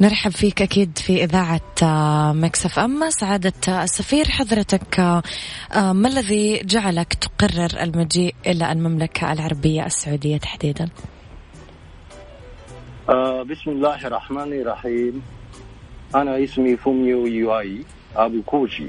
نرحب 0.00 0.30
فيك 0.30 0.62
أكيد 0.62 0.98
في 0.98 1.24
إذاعة 1.24 1.60
آه، 1.82 2.32
Mix 2.32 2.78
FM 2.78 3.10
سعادة 3.10 3.82
السفير 3.82 4.24
حضرتك 4.24 5.00
آه، 5.00 5.22
ما 5.92 6.08
الذي 6.08 6.62
جعلك 6.64 7.14
تقرر 7.14 7.82
المجيء 7.82 8.34
إلى 8.46 8.72
المملكة 8.72 9.32
العربية 9.32 9.86
السعودية 9.86 10.36
تحديدا؟ 10.36 10.88
آه 13.08 13.42
بسم 13.42 13.70
الله 13.70 14.06
الرحمن 14.06 14.52
الرحيم. 14.52 15.22
أنا 16.14 16.44
اسمي 16.44 16.76
فوميو 16.76 17.26
إيواي 17.26 17.84
أبو 18.16 18.42
كوشي 18.42 18.88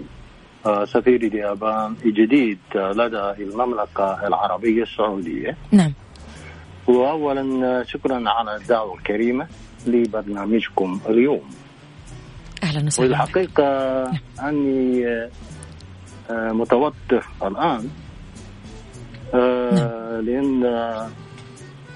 آه 0.66 0.86
سفير 0.86 1.22
اليابان 1.22 1.96
جديد 2.06 2.60
لدى 2.76 3.44
المملكة 3.44 4.28
العربية 4.28 4.84
السعودية. 4.84 5.58
نعم. 5.72 5.94
واولا 6.88 7.84
شكرا 7.84 8.30
على 8.30 8.56
الدعوة 8.56 8.96
الكريمة 8.98 9.48
لبرنامجكم 9.88 11.00
اليوم. 11.10 11.42
أهلا 12.64 12.86
وسهلا. 12.86 13.10
والحقيقة 13.10 13.64
أني 14.50 15.08
آه، 16.30 16.52
متوتر 16.52 17.26
الآن 17.44 17.90
آه، 19.34 19.72
نعم. 19.74 20.22
لأن 20.26 20.66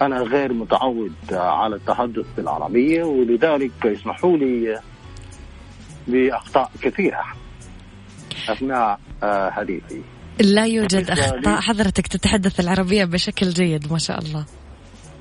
أنا 0.02 0.22
غير 0.22 0.54
متعود 0.54 1.14
على 1.32 1.76
التحدث 1.76 2.26
بالعربيه 2.38 3.04
ولذلك 3.04 3.86
اسمحوا 3.86 4.38
لي 4.38 4.80
بأخطاء 6.08 6.72
كثيرة 6.82 7.24
أثناء 8.50 9.00
آه، 9.24 9.50
حديثي 9.50 10.02
لا 10.42 10.66
يوجد 10.66 11.10
أخطاء. 11.10 11.62
حضرتك 11.62 12.08
تتحدث 12.08 12.60
العربية 12.60 13.06
بشكل 13.06 13.50
جيد 13.50 13.92
ما 13.92 13.98
شاء 13.98 14.20
الله. 14.20 14.46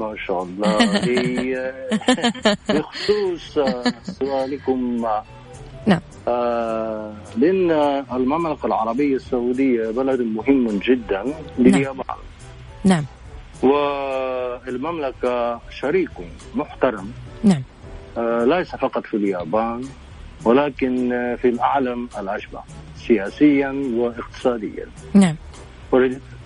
ما 0.00 0.14
شاء 0.26 0.42
الله. 0.42 0.78
ب- 1.06 2.54
بخصوص 2.72 3.59
سؤالكم 4.02 5.06
نعم. 5.87 6.00
آه، 6.28 7.12
لأن 7.37 7.70
المملكة 8.12 8.66
العربية 8.66 9.16
السعودية 9.16 9.90
بلد 9.90 10.20
مهم 10.20 10.78
جدا 10.78 11.24
لليابان. 11.59 12.16
نعم. 12.85 13.04
والمملكة 14.66 15.61
شريك 15.70 16.11
محترم. 16.54 17.11
نعم. 17.44 17.62
آه، 18.18 18.44
ليس 18.44 18.76
فقط 18.76 19.06
في 19.06 19.16
اليابان 19.16 19.85
ولكن 20.44 21.12
آه، 21.12 21.35
في 21.35 21.48
العالم 21.48 22.09
الأشبه 22.18 22.61
سياسيا 23.06 23.82
واقتصاديا. 23.94 24.87
نعم. 25.14 25.37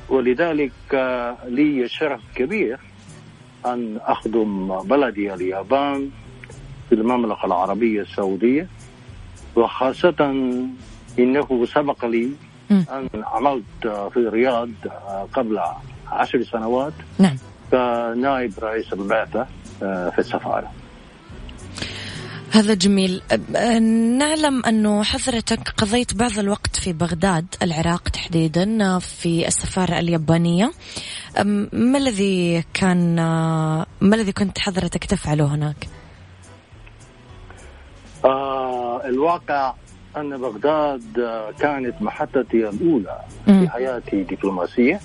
ولذلك 0.09 0.73
آه، 0.95 1.37
لي 1.49 1.89
شرف 1.89 2.21
كبير 2.35 2.79
أن 3.67 3.99
أخدم 4.03 4.79
بلدي 4.83 5.35
اليابان 5.35 6.11
في 6.89 6.95
المملكة 6.95 7.45
العربية 7.47 8.01
السعودية 8.03 8.67
وخاصة 9.57 10.31
إنه 11.19 11.67
سبق 11.75 12.05
لي. 12.05 12.31
أن 12.71 13.09
عملت 13.15 13.65
في 13.83 14.17
الرياض 14.17 14.69
قبل 15.33 15.61
عشر 16.09 16.43
سنوات 16.43 16.93
نعم 17.19 17.37
كنائب 17.71 18.53
رئيس 18.63 18.93
البعثة 18.93 19.47
في 19.81 20.19
السفارة 20.19 20.71
هذا 22.53 22.75
جميل. 22.75 23.23
أب- 23.33 23.57
نعلم 24.19 24.65
أنه 24.67 25.03
حضرتك 25.03 25.69
قضيت 25.77 26.15
بعض 26.15 26.39
الوقت 26.39 26.77
في 26.77 26.93
بغداد 26.93 27.47
العراق 27.63 28.09
تحديدا 28.09 28.99
في 28.99 29.49
السفارة 29.49 29.99
اليابانية. 29.99 30.73
ما 31.73 31.99
الذي 31.99 32.65
كان 32.75 33.17
ما 34.01 34.15
الذي 34.15 34.33
كنت 34.33 34.59
حضرتك 34.59 35.05
تفعله 35.05 35.55
هناك؟ 35.55 35.89
آه 38.25 39.03
الواقع 39.05 39.75
أن 40.17 40.37
بغداد 40.37 41.19
آه، 41.19 41.51
كانت 41.61 42.03
محطتي 42.03 42.69
الأولى. 42.69 43.19
في 43.47 43.69
حياتي 43.69 44.17
الدبلوماسية 44.23 45.01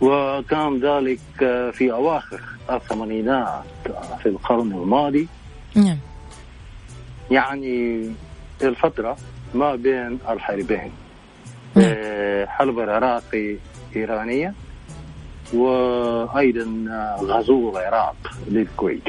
وكان 0.00 0.80
ذلك 0.80 1.20
آه، 1.42 1.70
في 1.70 1.92
أواخر 1.92 2.40
الثمانينات 2.70 3.64
آه، 3.86 4.16
في 4.22 4.28
القرن 4.28 4.72
الماضي. 4.72 5.28
نعم. 5.74 5.98
يعني 7.30 8.10
الفترة 8.62 9.16
ما 9.54 9.74
بين 9.74 10.18
الحربين. 10.28 10.92
آه، 11.76 12.46
حرب 12.46 12.78
العراقي 12.78 13.56
إيرانية 13.96 14.54
وأيضا 15.54 16.66
غزو 17.20 17.70
العراق 17.70 18.16
للكويت. 18.48 19.08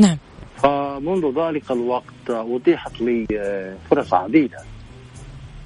نعم. 0.00 0.16
فمنذ 0.56 1.40
ذلك 1.40 1.70
الوقت 1.70 2.30
أتيحت 2.30 3.00
لي 3.00 3.26
آه، 3.36 3.76
فرص 3.90 4.14
عديدة 4.14 4.58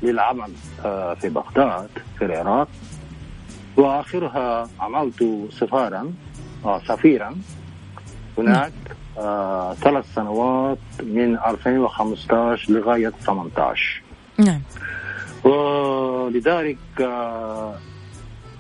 للعمل 0.03 0.53
آه، 0.85 1.15
في 1.15 1.29
بغداد 1.29 1.91
في 2.19 2.25
العراق. 2.25 2.69
وآخرها 3.77 4.69
عملت 4.81 5.49
سفارا 5.51 6.13
سفيرا. 6.89 7.35
هناك 8.39 8.73
آه، 9.21 9.75
ثلاث 9.75 10.15
سنوات 10.15 10.79
من 11.03 11.39
2015 11.39 12.73
لغاية 12.73 13.13
18 13.27 14.03
نعم. 14.39 14.61
ولذلك 15.45 16.79
آه، 17.01 17.75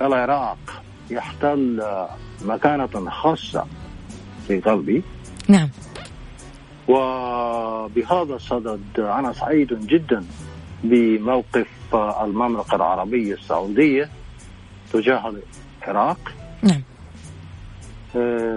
العراق 0.02 0.82
يحتل 1.10 1.80
آه، 1.80 2.08
مكانة 2.44 3.10
خاصة 3.10 3.66
في 4.48 4.60
قلبي. 4.60 5.02
نعم. 5.48 5.68
وبهذا 6.88 8.34
الصدد 8.34 8.80
أنا 8.98 9.32
سعيد 9.32 9.86
جدا 9.86 10.24
بموقف 10.84 11.68
المملكة 11.94 12.74
العربية 12.76 13.34
السعودية 13.34 14.08
تجاه 14.92 15.32
العراق. 15.82 16.18
نعم. 16.62 16.82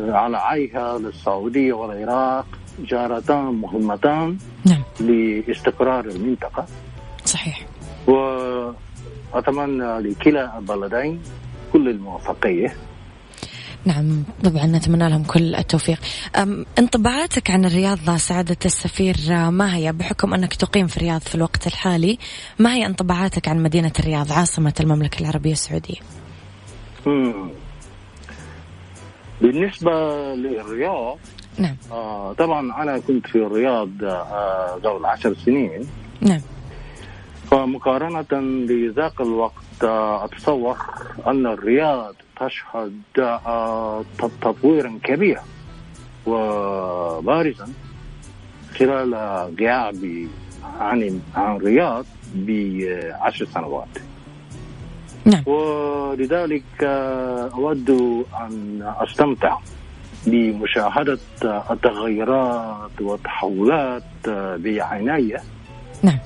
على 0.09 0.37
عيها 0.37 0.97
للسعودية 0.97 1.73
والعراق 1.73 2.45
جارتان 2.79 3.43
مهمتان 3.43 4.37
نعم. 4.65 4.83
لاستقرار 4.99 6.05
المنطقة. 6.05 6.65
صحيح. 7.25 7.65
وأتمنى 8.07 9.99
لكلا 9.99 10.57
البلدين 10.59 11.21
كل 11.73 11.89
الموفقية. 11.89 12.75
نعم 13.85 14.23
طبعا 14.43 14.65
نتمنى 14.65 15.09
لهم 15.09 15.23
كل 15.23 15.55
التوفيق. 15.55 15.99
انطباعاتك 16.79 17.51
عن 17.51 17.65
الرياض 17.65 18.15
سعادة 18.17 18.57
السفير 18.65 19.15
آه، 19.31 19.49
ما 19.49 19.75
هي؟ 19.75 19.91
بحكم 19.91 20.33
أنك 20.33 20.53
تقيم 20.53 20.87
في 20.87 20.97
الرياض 20.97 21.21
في 21.21 21.35
الوقت 21.35 21.67
الحالي 21.67 22.17
ما 22.59 22.73
هي 22.73 22.85
انطباعاتك 22.85 23.47
عن 23.47 23.63
مدينة 23.63 23.91
الرياض 23.99 24.31
عاصمة 24.31 24.73
المملكة 24.79 25.21
العربية 25.21 25.51
السعودية؟ 25.51 25.99
مم. 27.05 27.49
بالنسبة 29.43 29.91
للرياض 30.35 31.17
نعم. 31.57 31.75
آه 31.91 32.33
طبعا 32.33 32.83
أنا 32.83 32.99
كنت 32.99 33.27
في 33.27 33.35
الرياض 33.35 33.89
آه 34.03 34.79
قبل 34.83 35.05
عشر 35.05 35.33
سنين. 35.33 35.87
نعم. 36.21 36.41
فمقارنة 37.51 38.65
بذاك 38.67 39.21
الوقت 39.21 39.83
آه 39.83 40.25
أتصور 40.25 40.77
أن 41.27 41.45
الرياض 41.45 42.15
تشهد 42.39 43.01
آه 43.19 44.03
تطويرا 44.41 44.99
كبيرا 45.03 45.43
وبارزا 46.25 47.67
خلال 48.79 49.15
غيابي 49.59 50.27
عن 50.79 51.21
عن 51.35 51.55
الرياض 51.55 52.05
بعشر 52.35 53.45
سنوات. 53.45 53.87
نعم. 55.25 55.43
ولذلك 55.45 56.63
آه، 56.83 57.49
أود 57.53 57.89
أن 58.41 58.93
أستمتع 58.97 59.57
بمشاهدة 60.27 61.19
آه، 61.45 61.63
التغيرات 61.71 63.01
والتحولات 63.01 64.03
آه، 64.27 64.55
بعناية 64.55 65.41
نعم. 66.03 66.19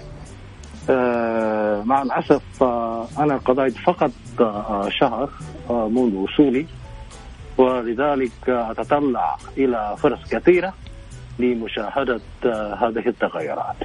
مع 1.87 2.01
الأسف 2.01 2.63
أنا 3.19 3.37
قضيت 3.45 3.77
فقط 3.77 4.11
شهر 4.89 5.29
منذ 5.69 6.15
وصولي. 6.15 6.65
ولذلك 7.57 8.31
أتطلع 8.47 9.37
إلى 9.57 9.95
فرص 9.97 10.19
كثيرة 10.29 10.73
لمشاهدة 11.39 12.21
هذه 12.81 13.07
التغيرات. 13.07 13.75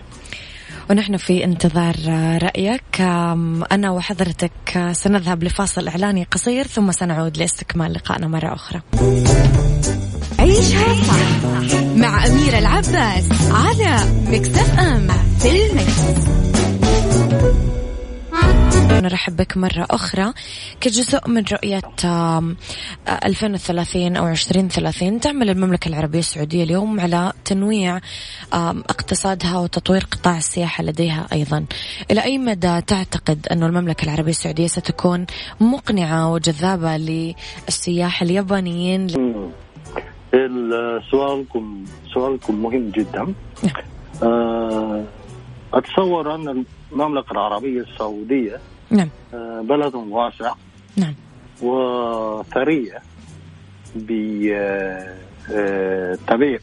ونحن 0.91 1.17
في 1.17 1.45
انتظار 1.45 1.97
رأيك 2.43 3.01
أنا 3.73 3.91
وحضرتك 3.91 4.91
سنذهب 4.93 5.45
لفاصل 5.45 5.89
إعلاني 5.89 6.27
قصير 6.31 6.67
ثم 6.67 6.93
سنعود 6.93 7.37
لاستكمال 7.37 7.93
لقائنا 7.93 8.29
مرة 8.29 8.55
أخرى 8.55 8.81
عيشها 10.39 10.95
صح 11.05 11.45
مع 11.97 12.27
أميرة 12.27 12.59
العباس 12.59 13.29
على 13.51 13.99
مكتف 14.29 14.79
أم 14.79 15.09
في 15.39 15.67
المكس. 15.67 16.01
نرحب 19.03 19.37
بك 19.37 19.57
مرة 19.57 19.87
أخرى 19.91 20.33
كجزء 20.81 21.29
من 21.29 21.45
رؤية 21.53 21.81
آم، 22.05 22.57
آه، 23.09 23.21
2030 23.27 24.17
أو 24.17 24.29
2030 24.29 25.21
تعمل 25.21 25.51
المملكة 25.51 25.89
العربية 25.89 26.19
السعودية 26.19 26.65
اليوم 26.65 27.01
على 27.01 27.33
تنويع 27.45 28.01
اقتصادها 28.53 29.59
وتطوير 29.59 30.05
قطاع 30.11 30.37
السياحة 30.37 30.85
لديها 30.85 31.27
أيضا. 31.33 31.65
إلى 32.11 32.25
أي 32.25 32.39
مدى 32.39 32.81
تعتقد 32.81 33.47
أن 33.51 33.63
المملكة 33.63 34.05
العربية 34.05 34.31
السعودية 34.31 34.67
ستكون 34.67 35.27
مقنعة 35.61 36.33
وجذابة 36.33 36.97
للسياح 36.97 38.23
اليابانيين؟ 38.23 39.07
سؤالكم 41.11 41.85
سؤالكم 42.15 42.63
مهم 42.63 42.91
جدا. 42.91 43.35
نعم. 43.63 43.83
آه، 44.23 45.05
أتصور 45.75 46.35
أن 46.35 46.65
المملكة 46.93 47.33
العربية 47.33 47.81
السعودية 47.81 48.57
نعم. 48.91 49.09
آه، 49.35 49.61
بلد 49.61 49.95
واسع. 49.95 50.55
نعم. 50.97 51.15
وثرية 51.63 52.99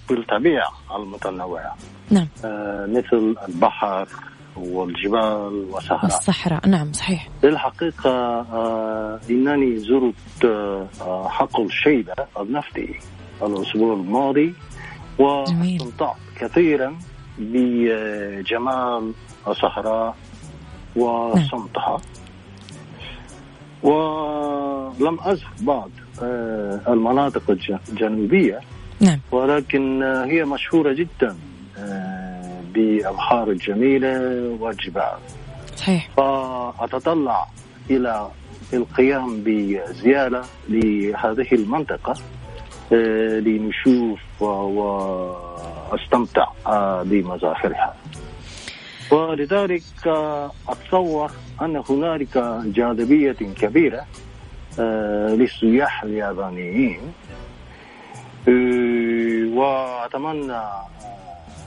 بالطبيعة 0.10 0.72
المتنوعة 0.96 1.76
نعم. 2.12 2.28
آه، 2.46 2.86
مثل 2.86 3.36
البحر 3.48 4.08
والجبال 4.58 5.68
والصحراء. 5.72 6.06
الصحراء 6.06 6.68
نعم 6.68 6.94
صحيح. 6.94 7.30
الحقيقة 7.44 8.10
آه، 8.42 9.20
إنني 9.30 9.78
زرت 9.78 10.46
آه، 10.46 10.88
آه، 11.02 11.28
حقل 11.30 11.72
شيبة 11.72 12.14
النفطي 12.40 13.00
الأسبوع 13.44 13.94
الماضي. 13.94 14.54
واستمتعت 15.20 16.16
كثيرا 16.36 16.96
بجمال 17.40 19.14
الصحراء 19.52 20.16
وصمتها. 20.96 21.98
ولم 23.84 25.18
أزر 25.22 25.48
بعض 25.62 25.90
آه، 26.24 26.80
المناطق 26.88 27.50
الج- 27.50 27.78
الجنوبية. 27.90 28.60
نعم. 29.00 29.20
ولكن 29.32 30.04
آه، 30.04 30.26
هي 30.26 30.46
مشهورة 30.46 30.94
جدا 30.94 31.36
آه، 31.78 32.62
بالأبحار 32.74 33.50
الجميلة 33.50 34.20
والجبال. 34.60 35.18
صحيح. 35.76 36.10
فأتطلع 36.18 37.48
إلى 37.90 38.28
القيام 38.74 39.44
بزيارة 39.46 40.46
لهذه 40.70 41.48
المنطقة 41.52 42.14
لنشوف 42.92 44.20
وأستمتع 45.92 46.48
بمظاهرها 47.04 47.96
ولذلك 49.12 49.84
آه، 50.08 50.52
أتصور 50.70 51.32
أن 51.62 51.84
هنالك 51.90 52.38
جاذبية 52.66 53.32
كبيرة 53.32 54.06
آه، 54.80 55.28
للسياح 55.36 56.04
اليابانيين. 56.04 57.00
آه، 58.48 59.50
وأتمنى 59.54 60.54
آه، 60.54 60.88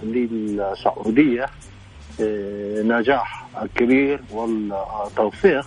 للسعودية 0.03 1.47
آه، 2.21 2.83
نجاح 2.83 3.47
الكبير 3.63 4.21
والتوفيق 4.31 5.67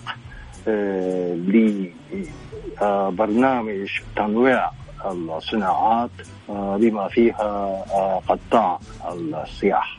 لبرنامج 2.80 3.88
تنويع 4.16 4.70
الصناعات 5.04 6.10
بما 6.48 7.08
فيها 7.08 7.84
قطاع 8.28 8.78
السياحة 9.12 9.98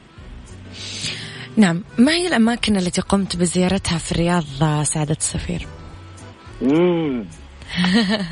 نعم 1.58 1.84
ما 1.98 2.12
هي 2.12 2.28
الأماكن 2.28 2.76
التي 2.78 3.02
قمت 3.02 3.36
بزيارتها 3.36 3.98
في 3.98 4.12
الرياض 4.12 4.44
سعادة 4.84 5.18
السفير؟ 5.20 5.68
مم. 6.62 7.26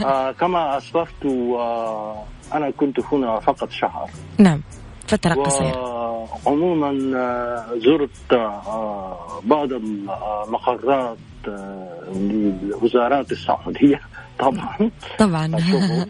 آه 0.05 0.31
كما 0.31 0.77
أسلفت 0.77 1.25
آه 1.25 2.23
أنا 2.53 2.69
كنت 2.71 2.99
هنا 2.99 3.39
فقط 3.39 3.71
شهر 3.71 4.09
نعم 4.37 4.61
فترة 5.07 5.33
قصيرة 5.33 6.11
وعموما 6.45 7.17
آه 7.17 7.77
زرت 7.77 8.33
آه 8.33 9.41
بعض 9.43 9.73
المقرات 9.73 11.17
آه 11.47 12.13
للوزارات 12.15 13.31
السعودية 13.31 14.01
طبعا 14.39 14.91
طبعا. 15.19 15.51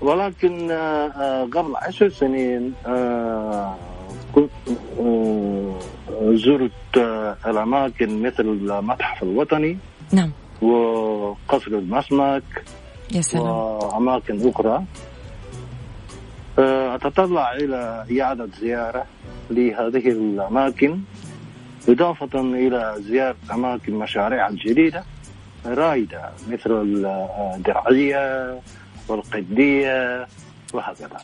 ولكن 0.00 0.70
آه، 0.70 1.06
آه، 1.08 1.44
قبل 1.44 1.76
عشر 1.76 2.08
سنين 2.08 2.74
آه، 2.86 3.76
كنت 4.34 4.50
آه، 5.00 5.78
زرت 6.22 6.98
آه، 6.98 7.36
الأماكن 7.46 8.22
مثل 8.22 8.42
المتحف 8.42 9.22
الوطني 9.22 9.78
نعم. 10.12 10.30
وقصر 10.62 11.70
المسمك 11.70 12.42
يا 13.14 13.20
سلام. 13.20 13.46
وأماكن 13.46 14.48
أخرى. 14.48 14.84
آه، 16.58 16.94
أتطلع 16.94 17.52
إلى 17.52 18.06
إعادة 18.20 18.48
زيارة 18.60 19.06
لهذه 19.50 20.08
الأماكن 20.08 21.00
إضافة 21.88 22.40
إلى 22.40 22.94
زيارة 22.98 23.36
أماكن 23.52 23.94
مشاريع 23.94 24.48
الجديدة 24.48 25.04
رائدة 25.66 26.30
مثل 26.50 26.70
الدرعية 27.56 28.60
والقدية 29.08 30.26
وهكذا. 30.74 31.20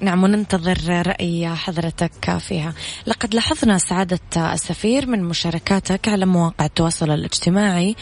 نعم 0.00 0.24
وننتظر 0.24 0.78
رأي 1.06 1.48
حضرتك 1.48 2.38
فيها. 2.38 2.74
لقد 3.06 3.34
لاحظنا 3.34 3.78
سعادة 3.78 4.52
السفير 4.52 5.06
من 5.06 5.24
مشاركاتك 5.24 6.08
على 6.08 6.26
مواقع 6.26 6.64
التواصل 6.64 7.10
الاجتماعي 7.10 7.96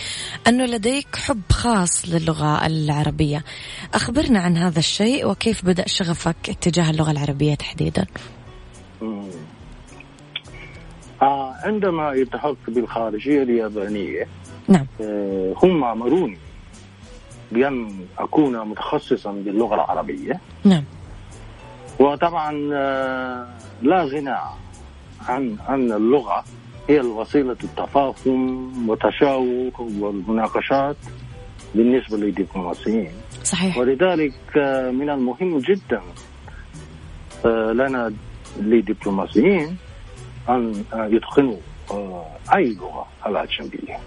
أنه 0.47 0.65
لديك 0.65 1.17
حب 1.17 1.43
خاص 1.51 2.09
للغة 2.09 2.67
العربية. 2.67 3.45
أخبرنا 3.95 4.41
عن 4.41 4.57
هذا 4.57 4.79
الشيء 4.79 5.31
وكيف 5.31 5.65
بدأ 5.65 5.89
شغفك 5.89 6.37
اتجاه 6.49 6.91
اللغة 6.91 7.11
العربية 7.11 7.55
تحديدا. 7.55 8.07
آه 11.23 11.55
عندما 11.65 12.13
التحقت 12.13 12.71
بالخارجية 12.71 13.43
اليابانية 13.43 14.29
نعم. 14.69 14.87
آه، 15.01 15.55
هم 15.63 15.85
أمروني 15.85 16.39
بأن 17.53 18.07
أكون 18.19 18.69
متخصصا 18.69 19.33
باللغة 19.33 19.75
العربية. 19.75 20.41
نعم. 20.65 20.85
وطبعا 21.99 22.71
آه، 22.75 23.49
لا 23.83 24.05
غنى 24.05 24.37
عن 25.29 25.57
أن 25.69 25.93
اللغة. 25.93 26.45
هي 26.89 27.01
الوسيلة 27.01 27.57
التفاهم 27.65 28.89
والتشاور 28.89 29.71
والمناقشات 29.79 30.97
بالنسبة 31.75 32.17
للدبلوماسيين. 32.17 33.11
صحيح. 33.45 33.79
ولذلك 33.79 34.35
آه، 34.57 34.91
من 34.91 35.11
المهم 35.11 35.59
جدا 35.59 36.01
آه، 37.47 37.73
لنا 37.73 38.13
للدبلوماسيين 38.61 39.77
آه، 40.49 40.73
يتقنوا 40.95 41.57
أي 42.55 42.75
لغة 42.75 43.07
الأجنبية 43.27 43.99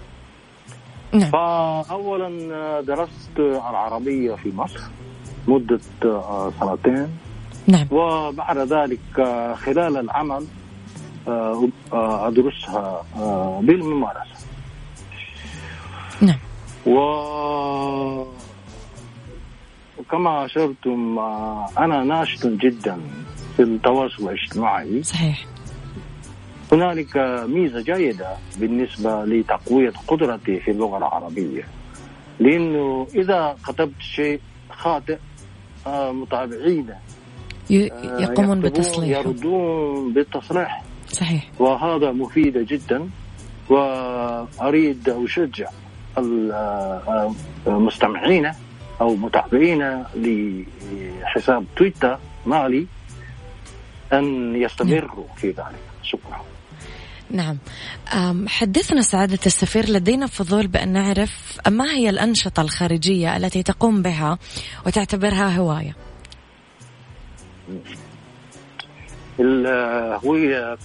نعم. 1.12 1.30
فأولا 1.30 2.54
آه، 2.54 2.80
درست 2.80 3.38
العربية 3.38 4.34
في 4.34 4.52
مصر 4.56 4.80
مدة 5.48 5.80
آه، 6.04 6.52
سنتين. 6.60 7.08
نعم. 7.66 7.86
وبعد 7.90 8.58
ذلك 8.58 9.00
آه، 9.18 9.54
خلال 9.54 9.96
العمل 9.96 10.46
آه، 11.28 11.68
آه، 11.92 12.28
أدرسها 12.28 13.04
بالممارسة. 13.60 14.46
نعم. 16.20 16.38
و 16.86 16.98
وكما 19.98 20.44
أشرتم 20.44 21.18
أنا 21.78 22.04
ناشط 22.04 22.46
جدا 22.46 23.00
في 23.56 23.62
التواصل 23.62 24.22
الاجتماعي. 24.22 25.02
صحيح. 25.02 25.46
هنالك 26.72 27.16
ميزة 27.48 27.80
جيدة 27.80 28.36
بالنسبة 28.56 29.24
لتقوية 29.24 29.92
قدرتي 30.08 30.60
في 30.60 30.70
اللغة 30.70 30.98
العربية 30.98 31.64
لأنه 32.40 33.06
إذا 33.14 33.56
كتبت 33.66 34.00
شيء 34.00 34.40
خاطئ 34.70 35.18
متابعينا 35.86 36.98
يقومون 37.72 38.22
يكتبون- 38.22 38.60
بتصليحه 38.60 39.20
يردون 39.20 40.12
بالتصليح. 40.12 40.82
صحيح. 41.08 41.48
وهذا 41.58 42.12
مفيد 42.12 42.58
جدا 42.58 43.08
وأريد 43.70 45.08
أشجع 45.08 45.68
ال- 46.18 47.32
المستمعين 47.66 48.52
أو 49.00 49.14
متابعين 49.16 50.04
لحساب 50.16 51.64
تويتر 51.76 52.18
مالي 52.46 52.86
أن 54.12 54.56
يستمروا 54.56 55.24
في 55.36 55.48
ذلك. 55.48 55.82
شكرا. 56.02 56.42
نعم. 57.30 57.58
حدثنا 58.48 59.02
سعادة 59.02 59.38
السفير 59.46 59.90
لدينا 59.90 60.26
فضول 60.26 60.66
بأن 60.66 60.88
نعرف 60.92 61.58
ما 61.68 61.92
هي 61.92 62.10
الأنشطة 62.10 62.60
الخارجية 62.62 63.36
التي 63.36 63.62
تقوم 63.62 64.02
بها 64.02 64.38
وتعتبرها 64.86 65.56
هواية. 65.56 65.96
الهوية 69.40 70.78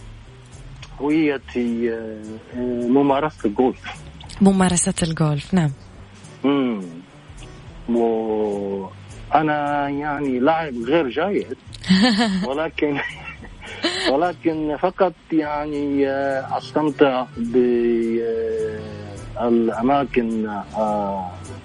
هويتي 1.01 1.93
آه، 1.93 2.21
ممارسة 2.87 3.37
الجولف 3.45 3.79
ممارسة 4.41 4.93
الجولف 5.03 5.53
نعم. 5.53 5.71
مم. 6.43 6.81
وأنا 7.89 9.89
يعني 9.89 10.39
لاعب 10.39 10.73
غير 10.73 11.09
جيد 11.09 11.57
ولكن 12.47 12.99
ولكن 14.11 14.77
فقط 14.79 15.13
يعني 15.31 16.09
آه، 16.09 16.57
أستمتع 16.57 17.25
بالأماكن 19.37 20.49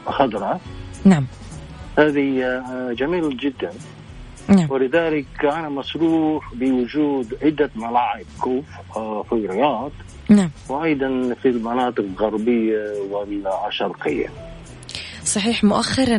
خضراء 0.06 0.60
نعم. 1.04 1.26
هذه 1.98 2.44
آه، 2.44 2.92
جميل 2.92 3.36
جدا. 3.36 3.70
نعم. 4.52 4.70
ولذلك 4.70 5.26
أنا 5.44 5.68
مسرور 5.68 6.44
بوجود 6.54 7.38
عدة 7.42 7.70
ملاعب 7.76 8.24
كوف 8.40 8.64
آه، 8.96 9.22
في 9.22 9.32
الرياض. 9.32 9.90
نعم. 10.28 10.50
وأيضا 10.68 11.34
في 11.42 11.48
المناطق 11.48 12.00
الغربية 12.00 12.78
والشرقية 13.10 14.26
صحيح 15.24 15.64
مؤخرا 15.64 16.18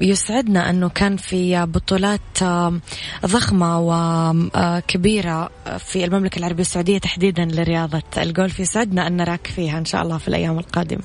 يسعدنا 0.00 0.70
أنه 0.70 0.88
كان 0.88 1.16
في 1.16 1.66
بطولات 1.66 2.42
آم، 2.42 2.80
ضخمة 3.26 3.80
وكبيرة 3.80 5.50
في 5.78 6.04
المملكة 6.04 6.38
العربية 6.38 6.60
السعودية 6.62 6.98
تحديدا 6.98 7.44
لرياضة 7.44 8.02
الجولف 8.18 8.60
يسعدنا 8.60 9.06
أن 9.06 9.16
نراك 9.16 9.46
فيها 9.46 9.78
إن 9.78 9.84
شاء 9.84 10.02
الله 10.02 10.18
في 10.18 10.28
الأيام 10.28 10.58
القادمة. 10.58 11.02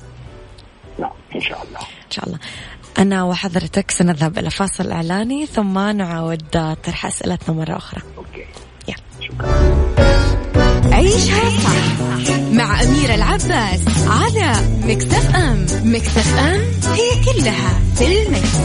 نعم 0.98 1.10
إن 1.34 1.40
شاء 1.40 1.62
الله. 1.62 1.78
إن 1.80 2.10
شاء 2.10 2.26
الله. 2.26 2.38
أنا 2.98 3.24
وحضرتك 3.24 3.90
سنذهب 3.90 4.38
إلى 4.38 4.50
فاصل 4.50 4.90
إعلاني 4.90 5.46
ثم 5.46 5.78
نعاود 5.78 6.42
طرح 6.84 7.06
أسئلتنا 7.06 7.54
مرة 7.56 7.76
أخرى 7.76 8.02
okay 8.18 8.44
يلا. 8.88 8.96
شكرا 9.20 9.80
عيشها 10.94 11.50
صح 11.64 12.00
مع 12.52 12.82
أميرة 12.82 13.14
العباس 13.14 13.80
على 14.06 14.52
Mix 14.84 15.36
FM 15.36 15.66
Mix 15.84 16.38
FM 16.38 16.60
هي 16.92 17.24
كلها 17.24 17.80
في 17.96 18.22
ال 18.22 18.29
mix. 18.29 18.56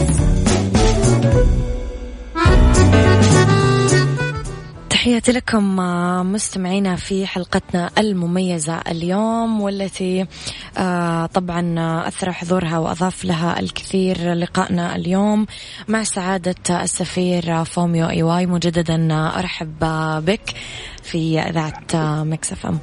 تحياتي 5.06 5.32
لكم 5.32 5.80
آه، 5.80 6.22
مستمعينا 6.22 6.96
في 6.96 7.26
حلقتنا 7.26 7.90
المميزة 7.98 8.80
اليوم 8.88 9.60
والتي 9.60 10.26
آه، 10.78 11.26
طبعا 11.26 11.78
آه، 11.78 12.08
أثر 12.08 12.32
حضورها 12.32 12.78
وأضاف 12.78 13.24
لها 13.24 13.60
الكثير 13.60 14.32
لقائنا 14.32 14.96
اليوم. 14.96 15.46
مع 15.88 16.02
سعادة 16.02 16.82
السفير 16.82 17.64
فوميو 17.64 18.08
إيواي 18.08 18.46
مجددا 18.46 19.14
أرحب 19.38 19.78
بك 20.24 20.54
في 21.02 21.40
إذاعة 21.40 22.22
Mix 22.24 22.66
FM. 22.66 22.78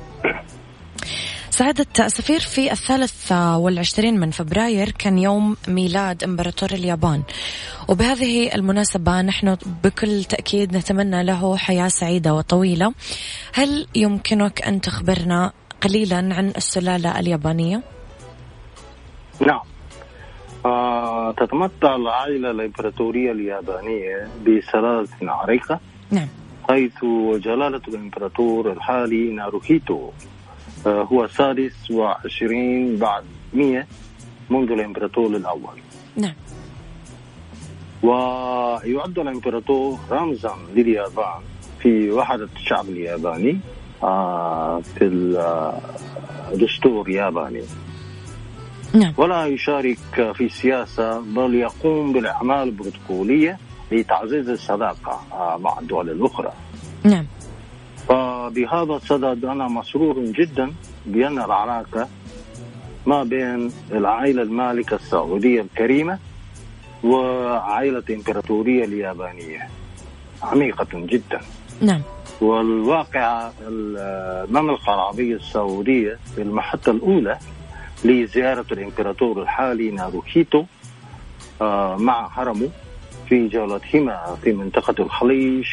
سعادة 1.54 2.06
السفير 2.06 2.40
في 2.40 2.72
الثالث 2.72 3.32
والعشرين 3.32 4.20
من 4.20 4.32
فبراير 4.32 4.92
كان 4.92 5.18
يوم 5.18 5.58
ميلاد 5.68 6.24
إمبراطور 6.24 6.70
اليابان. 6.72 7.24
وبهذه 7.90 8.56
المناسبة 8.56 9.22
نحن 9.22 9.58
بكل 9.84 10.24
تأكيد 10.24 10.78
نتمنى 10.78 11.24
له 11.24 11.58
حياة 11.58 11.88
سعيدة 11.88 12.34
وطويلة. 12.34 12.94
هل 13.54 13.88
يمكنك 13.96 14.62
أن 14.62 14.82
تخبرنا 14.82 15.52
قليلا 15.82 16.18
عن 16.18 16.54
السلالة 16.58 17.20
اليابانية؟ 17.20 17.84
نعم. 19.48 19.62
آه 20.66 21.32
تتمتع 21.32 21.96
العائلة 21.96 22.52
الإمبراطورية 22.52 23.32
اليابانية 23.32 24.28
بسلالة 24.42 25.08
عريقة. 25.22 25.80
نعم. 26.12 26.28
حيث 26.70 27.06
جلالة 27.36 27.82
الإمبراطور 27.88 28.72
الحالي 28.72 29.34
ناروهيتو. 29.34 30.12
هو 30.88 31.24
السادس 31.24 31.92
وعشرين 31.92 32.98
بعد 32.98 33.24
مئة 33.54 33.86
منذ 34.50 34.72
الإمبراطور 34.72 35.36
الأول. 35.36 35.78
نعم. 36.18 36.34
ويعد 38.04 39.20
الإمبراطور 39.20 40.00
رمزا 40.12 40.56
لليابان 40.76 41.42
في 41.80 42.12
وحدة 42.12 42.50
الشعب 42.56 42.90
الياباني 42.90 43.60
آه 44.04 44.82
في 44.82 45.06
الدستور 46.54 47.08
الياباني 47.08 47.62
نعم. 48.94 49.14
ولا 49.18 49.46
يشارك 49.46 49.98
في 50.36 50.46
السياسة 50.46 51.20
بل 51.20 51.56
يقوم 51.56 52.14
بالأعمال 52.14 52.68
البروتوكولية 52.68 53.58
لتعزيز 53.92 54.50
الصداقة 54.50 55.22
آه، 55.32 55.58
مع 55.58 55.80
الدول 55.80 56.10
الأخرى. 56.10 56.52
نعم. 57.04 57.26
فبهذا 58.44 58.94
الصدد 58.94 59.46
أنا 59.46 59.68
مسرور 59.68 60.20
جدا 60.20 60.74
بأن 61.06 61.38
العلاقة 61.38 62.08
ما 63.06 63.24
بين 63.24 63.72
العائلة 63.92 64.42
المالكة 64.42 64.96
السعودية 64.96 65.62
الكريمة 65.62 66.20
وعائلة 67.04 68.04
الإمبراطورية 68.10 68.86
اليابانية. 68.86 69.70
عميقة 70.42 70.88
جدا. 70.94 71.42
نعم. 71.82 72.02
والواقع 72.42 73.52
المملكة 73.68 74.94
العربية 74.94 75.36
السعودية 75.36 76.20
في 76.36 76.42
المحطة 76.42 76.92
الأولى 76.92 77.38
لزيارة 78.06 78.66
الإمبراطور 78.72 79.42
الحالي 79.42 79.92
ناروهيتو 79.92 80.64
آه، 81.62 81.96
مع 81.98 82.30
هرمه 82.32 82.70
في 83.30 83.48
جولتهما 83.48 84.38
في 84.44 84.52
منطقة 84.54 84.96
الخليج 85.04 85.66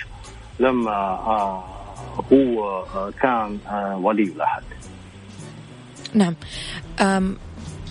لما 0.60 0.92
آه، 0.92 1.79
هو 2.32 2.84
آه، 2.94 3.12
كان 3.22 3.58
ولي 4.02 4.22
العهد 4.22 4.64
نعم. 6.14 6.34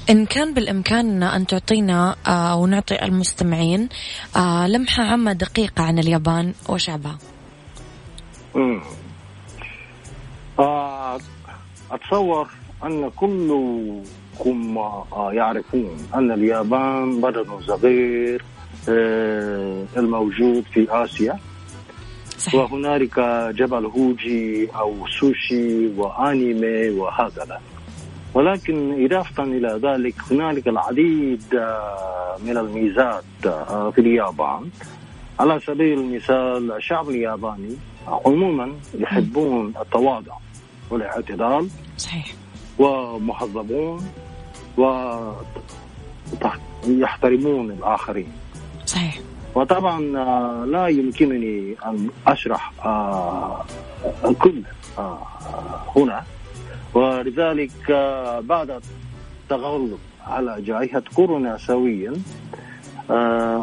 إن 0.10 0.26
كان 0.26 0.54
بالإمكان 0.54 1.24
أن 1.24 1.48
تعطينا 1.48 2.16
أو 2.28 2.68
نعطي 2.68 3.06
المستمعين 3.06 3.90
لمحة 4.68 5.04
عامة 5.04 5.34
دقيقة 5.34 5.84
عن 5.84 6.00
اليابان 6.00 6.54
وشعبها. 6.70 7.18
أتصور 11.92 12.50
أن 12.84 13.10
كلكم 13.10 14.78
يعرفون 15.32 15.98
أن 16.16 16.32
اليابان 16.32 17.22
بلد 17.22 17.48
صغير 17.68 18.44
آه، 18.90 19.86
الموجود 19.98 20.64
في 20.74 20.88
آسيا. 20.90 21.40
صحيح. 22.40 22.56
وهنالك 22.56 23.20
جبل 23.56 23.86
هوجي 23.86 24.70
أو 24.76 25.08
سوشي 25.20 25.88
وأنيمي 25.88 26.90
وهكذا 26.90 27.62
ولكن 28.34 29.06
إضافة 29.06 29.44
إلى 29.44 29.80
ذلك 29.84 30.16
هنالك 30.32 30.68
العديد 30.68 31.44
آه، 31.56 32.38
من 32.46 32.58
الميزات 32.58 33.24
آه، 33.46 33.92
في 33.96 34.02
اليابان. 34.02 34.70
على 35.40 35.60
سبيل 35.60 36.00
المثال 36.00 36.72
الشعب 36.72 37.10
الياباني 37.10 37.76
عموما 38.08 38.74
يحبون 39.00 39.74
التواضع 39.82 40.34
والاعتدال 40.90 41.70
صحيح. 41.98 42.34
ومهذبون 42.80 44.10
ويحترمون 46.88 47.72
الآخرين. 47.72 48.32
صحيح. 48.86 49.20
وطبعا 49.56 50.18
آه، 50.18 50.66
لا 50.66 50.88
يمكنني 50.88 51.76
أن 51.86 52.10
أشرح 52.28 52.72
آه، 52.86 53.66
الكل 54.26 54.62
آه، 54.98 55.20
هنا. 55.96 56.24
ولذلك 56.94 57.92
بعد 58.44 58.82
التغلب 59.44 60.00
على 60.28 60.62
جائحة 60.62 61.04
كورونا 61.16 61.58
سويا 61.58 62.14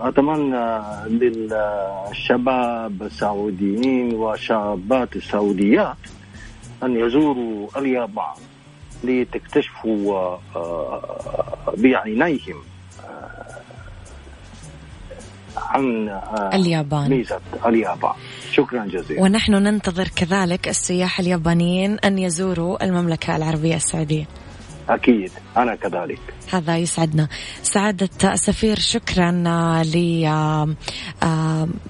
أتمنى 0.02 0.80
للشباب 1.06 3.02
السعوديين 3.02 4.14
وشابات 4.14 5.16
السعوديات 5.16 5.96
أن 6.82 6.96
يزوروا 6.96 7.68
اليابان 7.76 8.34
لتكتشفوا 9.04 10.36
بعينيهم 11.76 12.62
عن 15.56 16.08
اليابان. 16.54 17.10
ميزة 17.10 17.40
اليابان. 17.66 18.12
شكرا 18.52 18.84
جزيلا. 18.84 19.22
ونحن 19.22 19.52
ننتظر 19.54 20.08
كذلك 20.08 20.68
السياح 20.68 21.20
اليابانيين 21.20 21.98
أن 21.98 22.18
يزوروا 22.18 22.84
المملكة 22.84 23.36
العربية 23.36 23.76
السعودية. 23.76 24.28
أكيد 24.88 25.30
أنا 25.56 25.74
كذلك. 25.74 26.20
هذا 26.52 26.76
يسعدنا. 26.76 27.28
سعادة 27.62 28.34
سفير 28.34 28.78
شكرا 28.78 29.30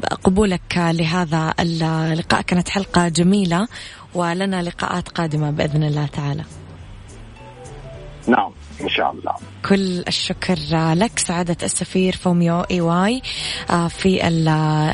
لقبولك 0.03 0.77
لهذا 0.77 1.55
اللقاء. 1.61 2.43
كانت 2.43 2.69
حلقة 2.69 3.09
جميلة 3.09 3.69
ولنا 4.15 4.63
لقاءات 4.63 5.09
قادمة 5.09 5.51
بإذن 5.51 5.85
الله 5.85 6.07
تعالى. 6.07 6.45
نعم. 8.27 8.51
إن 8.81 8.89
شاء 8.89 9.13
الله. 9.13 9.35
كل 9.69 10.05
الشكر 10.09 10.59
لك 10.95 11.19
سعادة 11.19 11.57
السفير 11.63 12.17
فوميو 12.17 12.61
إيواي. 12.61 13.23
آه، 13.71 13.89
في 13.89 14.29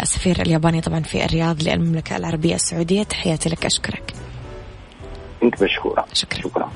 السفير 0.02 0.42
الياباني 0.42 0.80
طبعا 0.80 1.00
في 1.00 1.24
الرياض 1.24 1.62
للمملكة 1.62 2.16
العربية 2.16 2.54
السعودية. 2.54 3.02
تحياتي 3.02 3.48
لك 3.48 3.66
أشكرك. 3.66 4.14
أنت 5.42 5.62
مشكورة. 5.62 6.06
شكرا, 6.12 6.40
شكرا. 6.42 6.72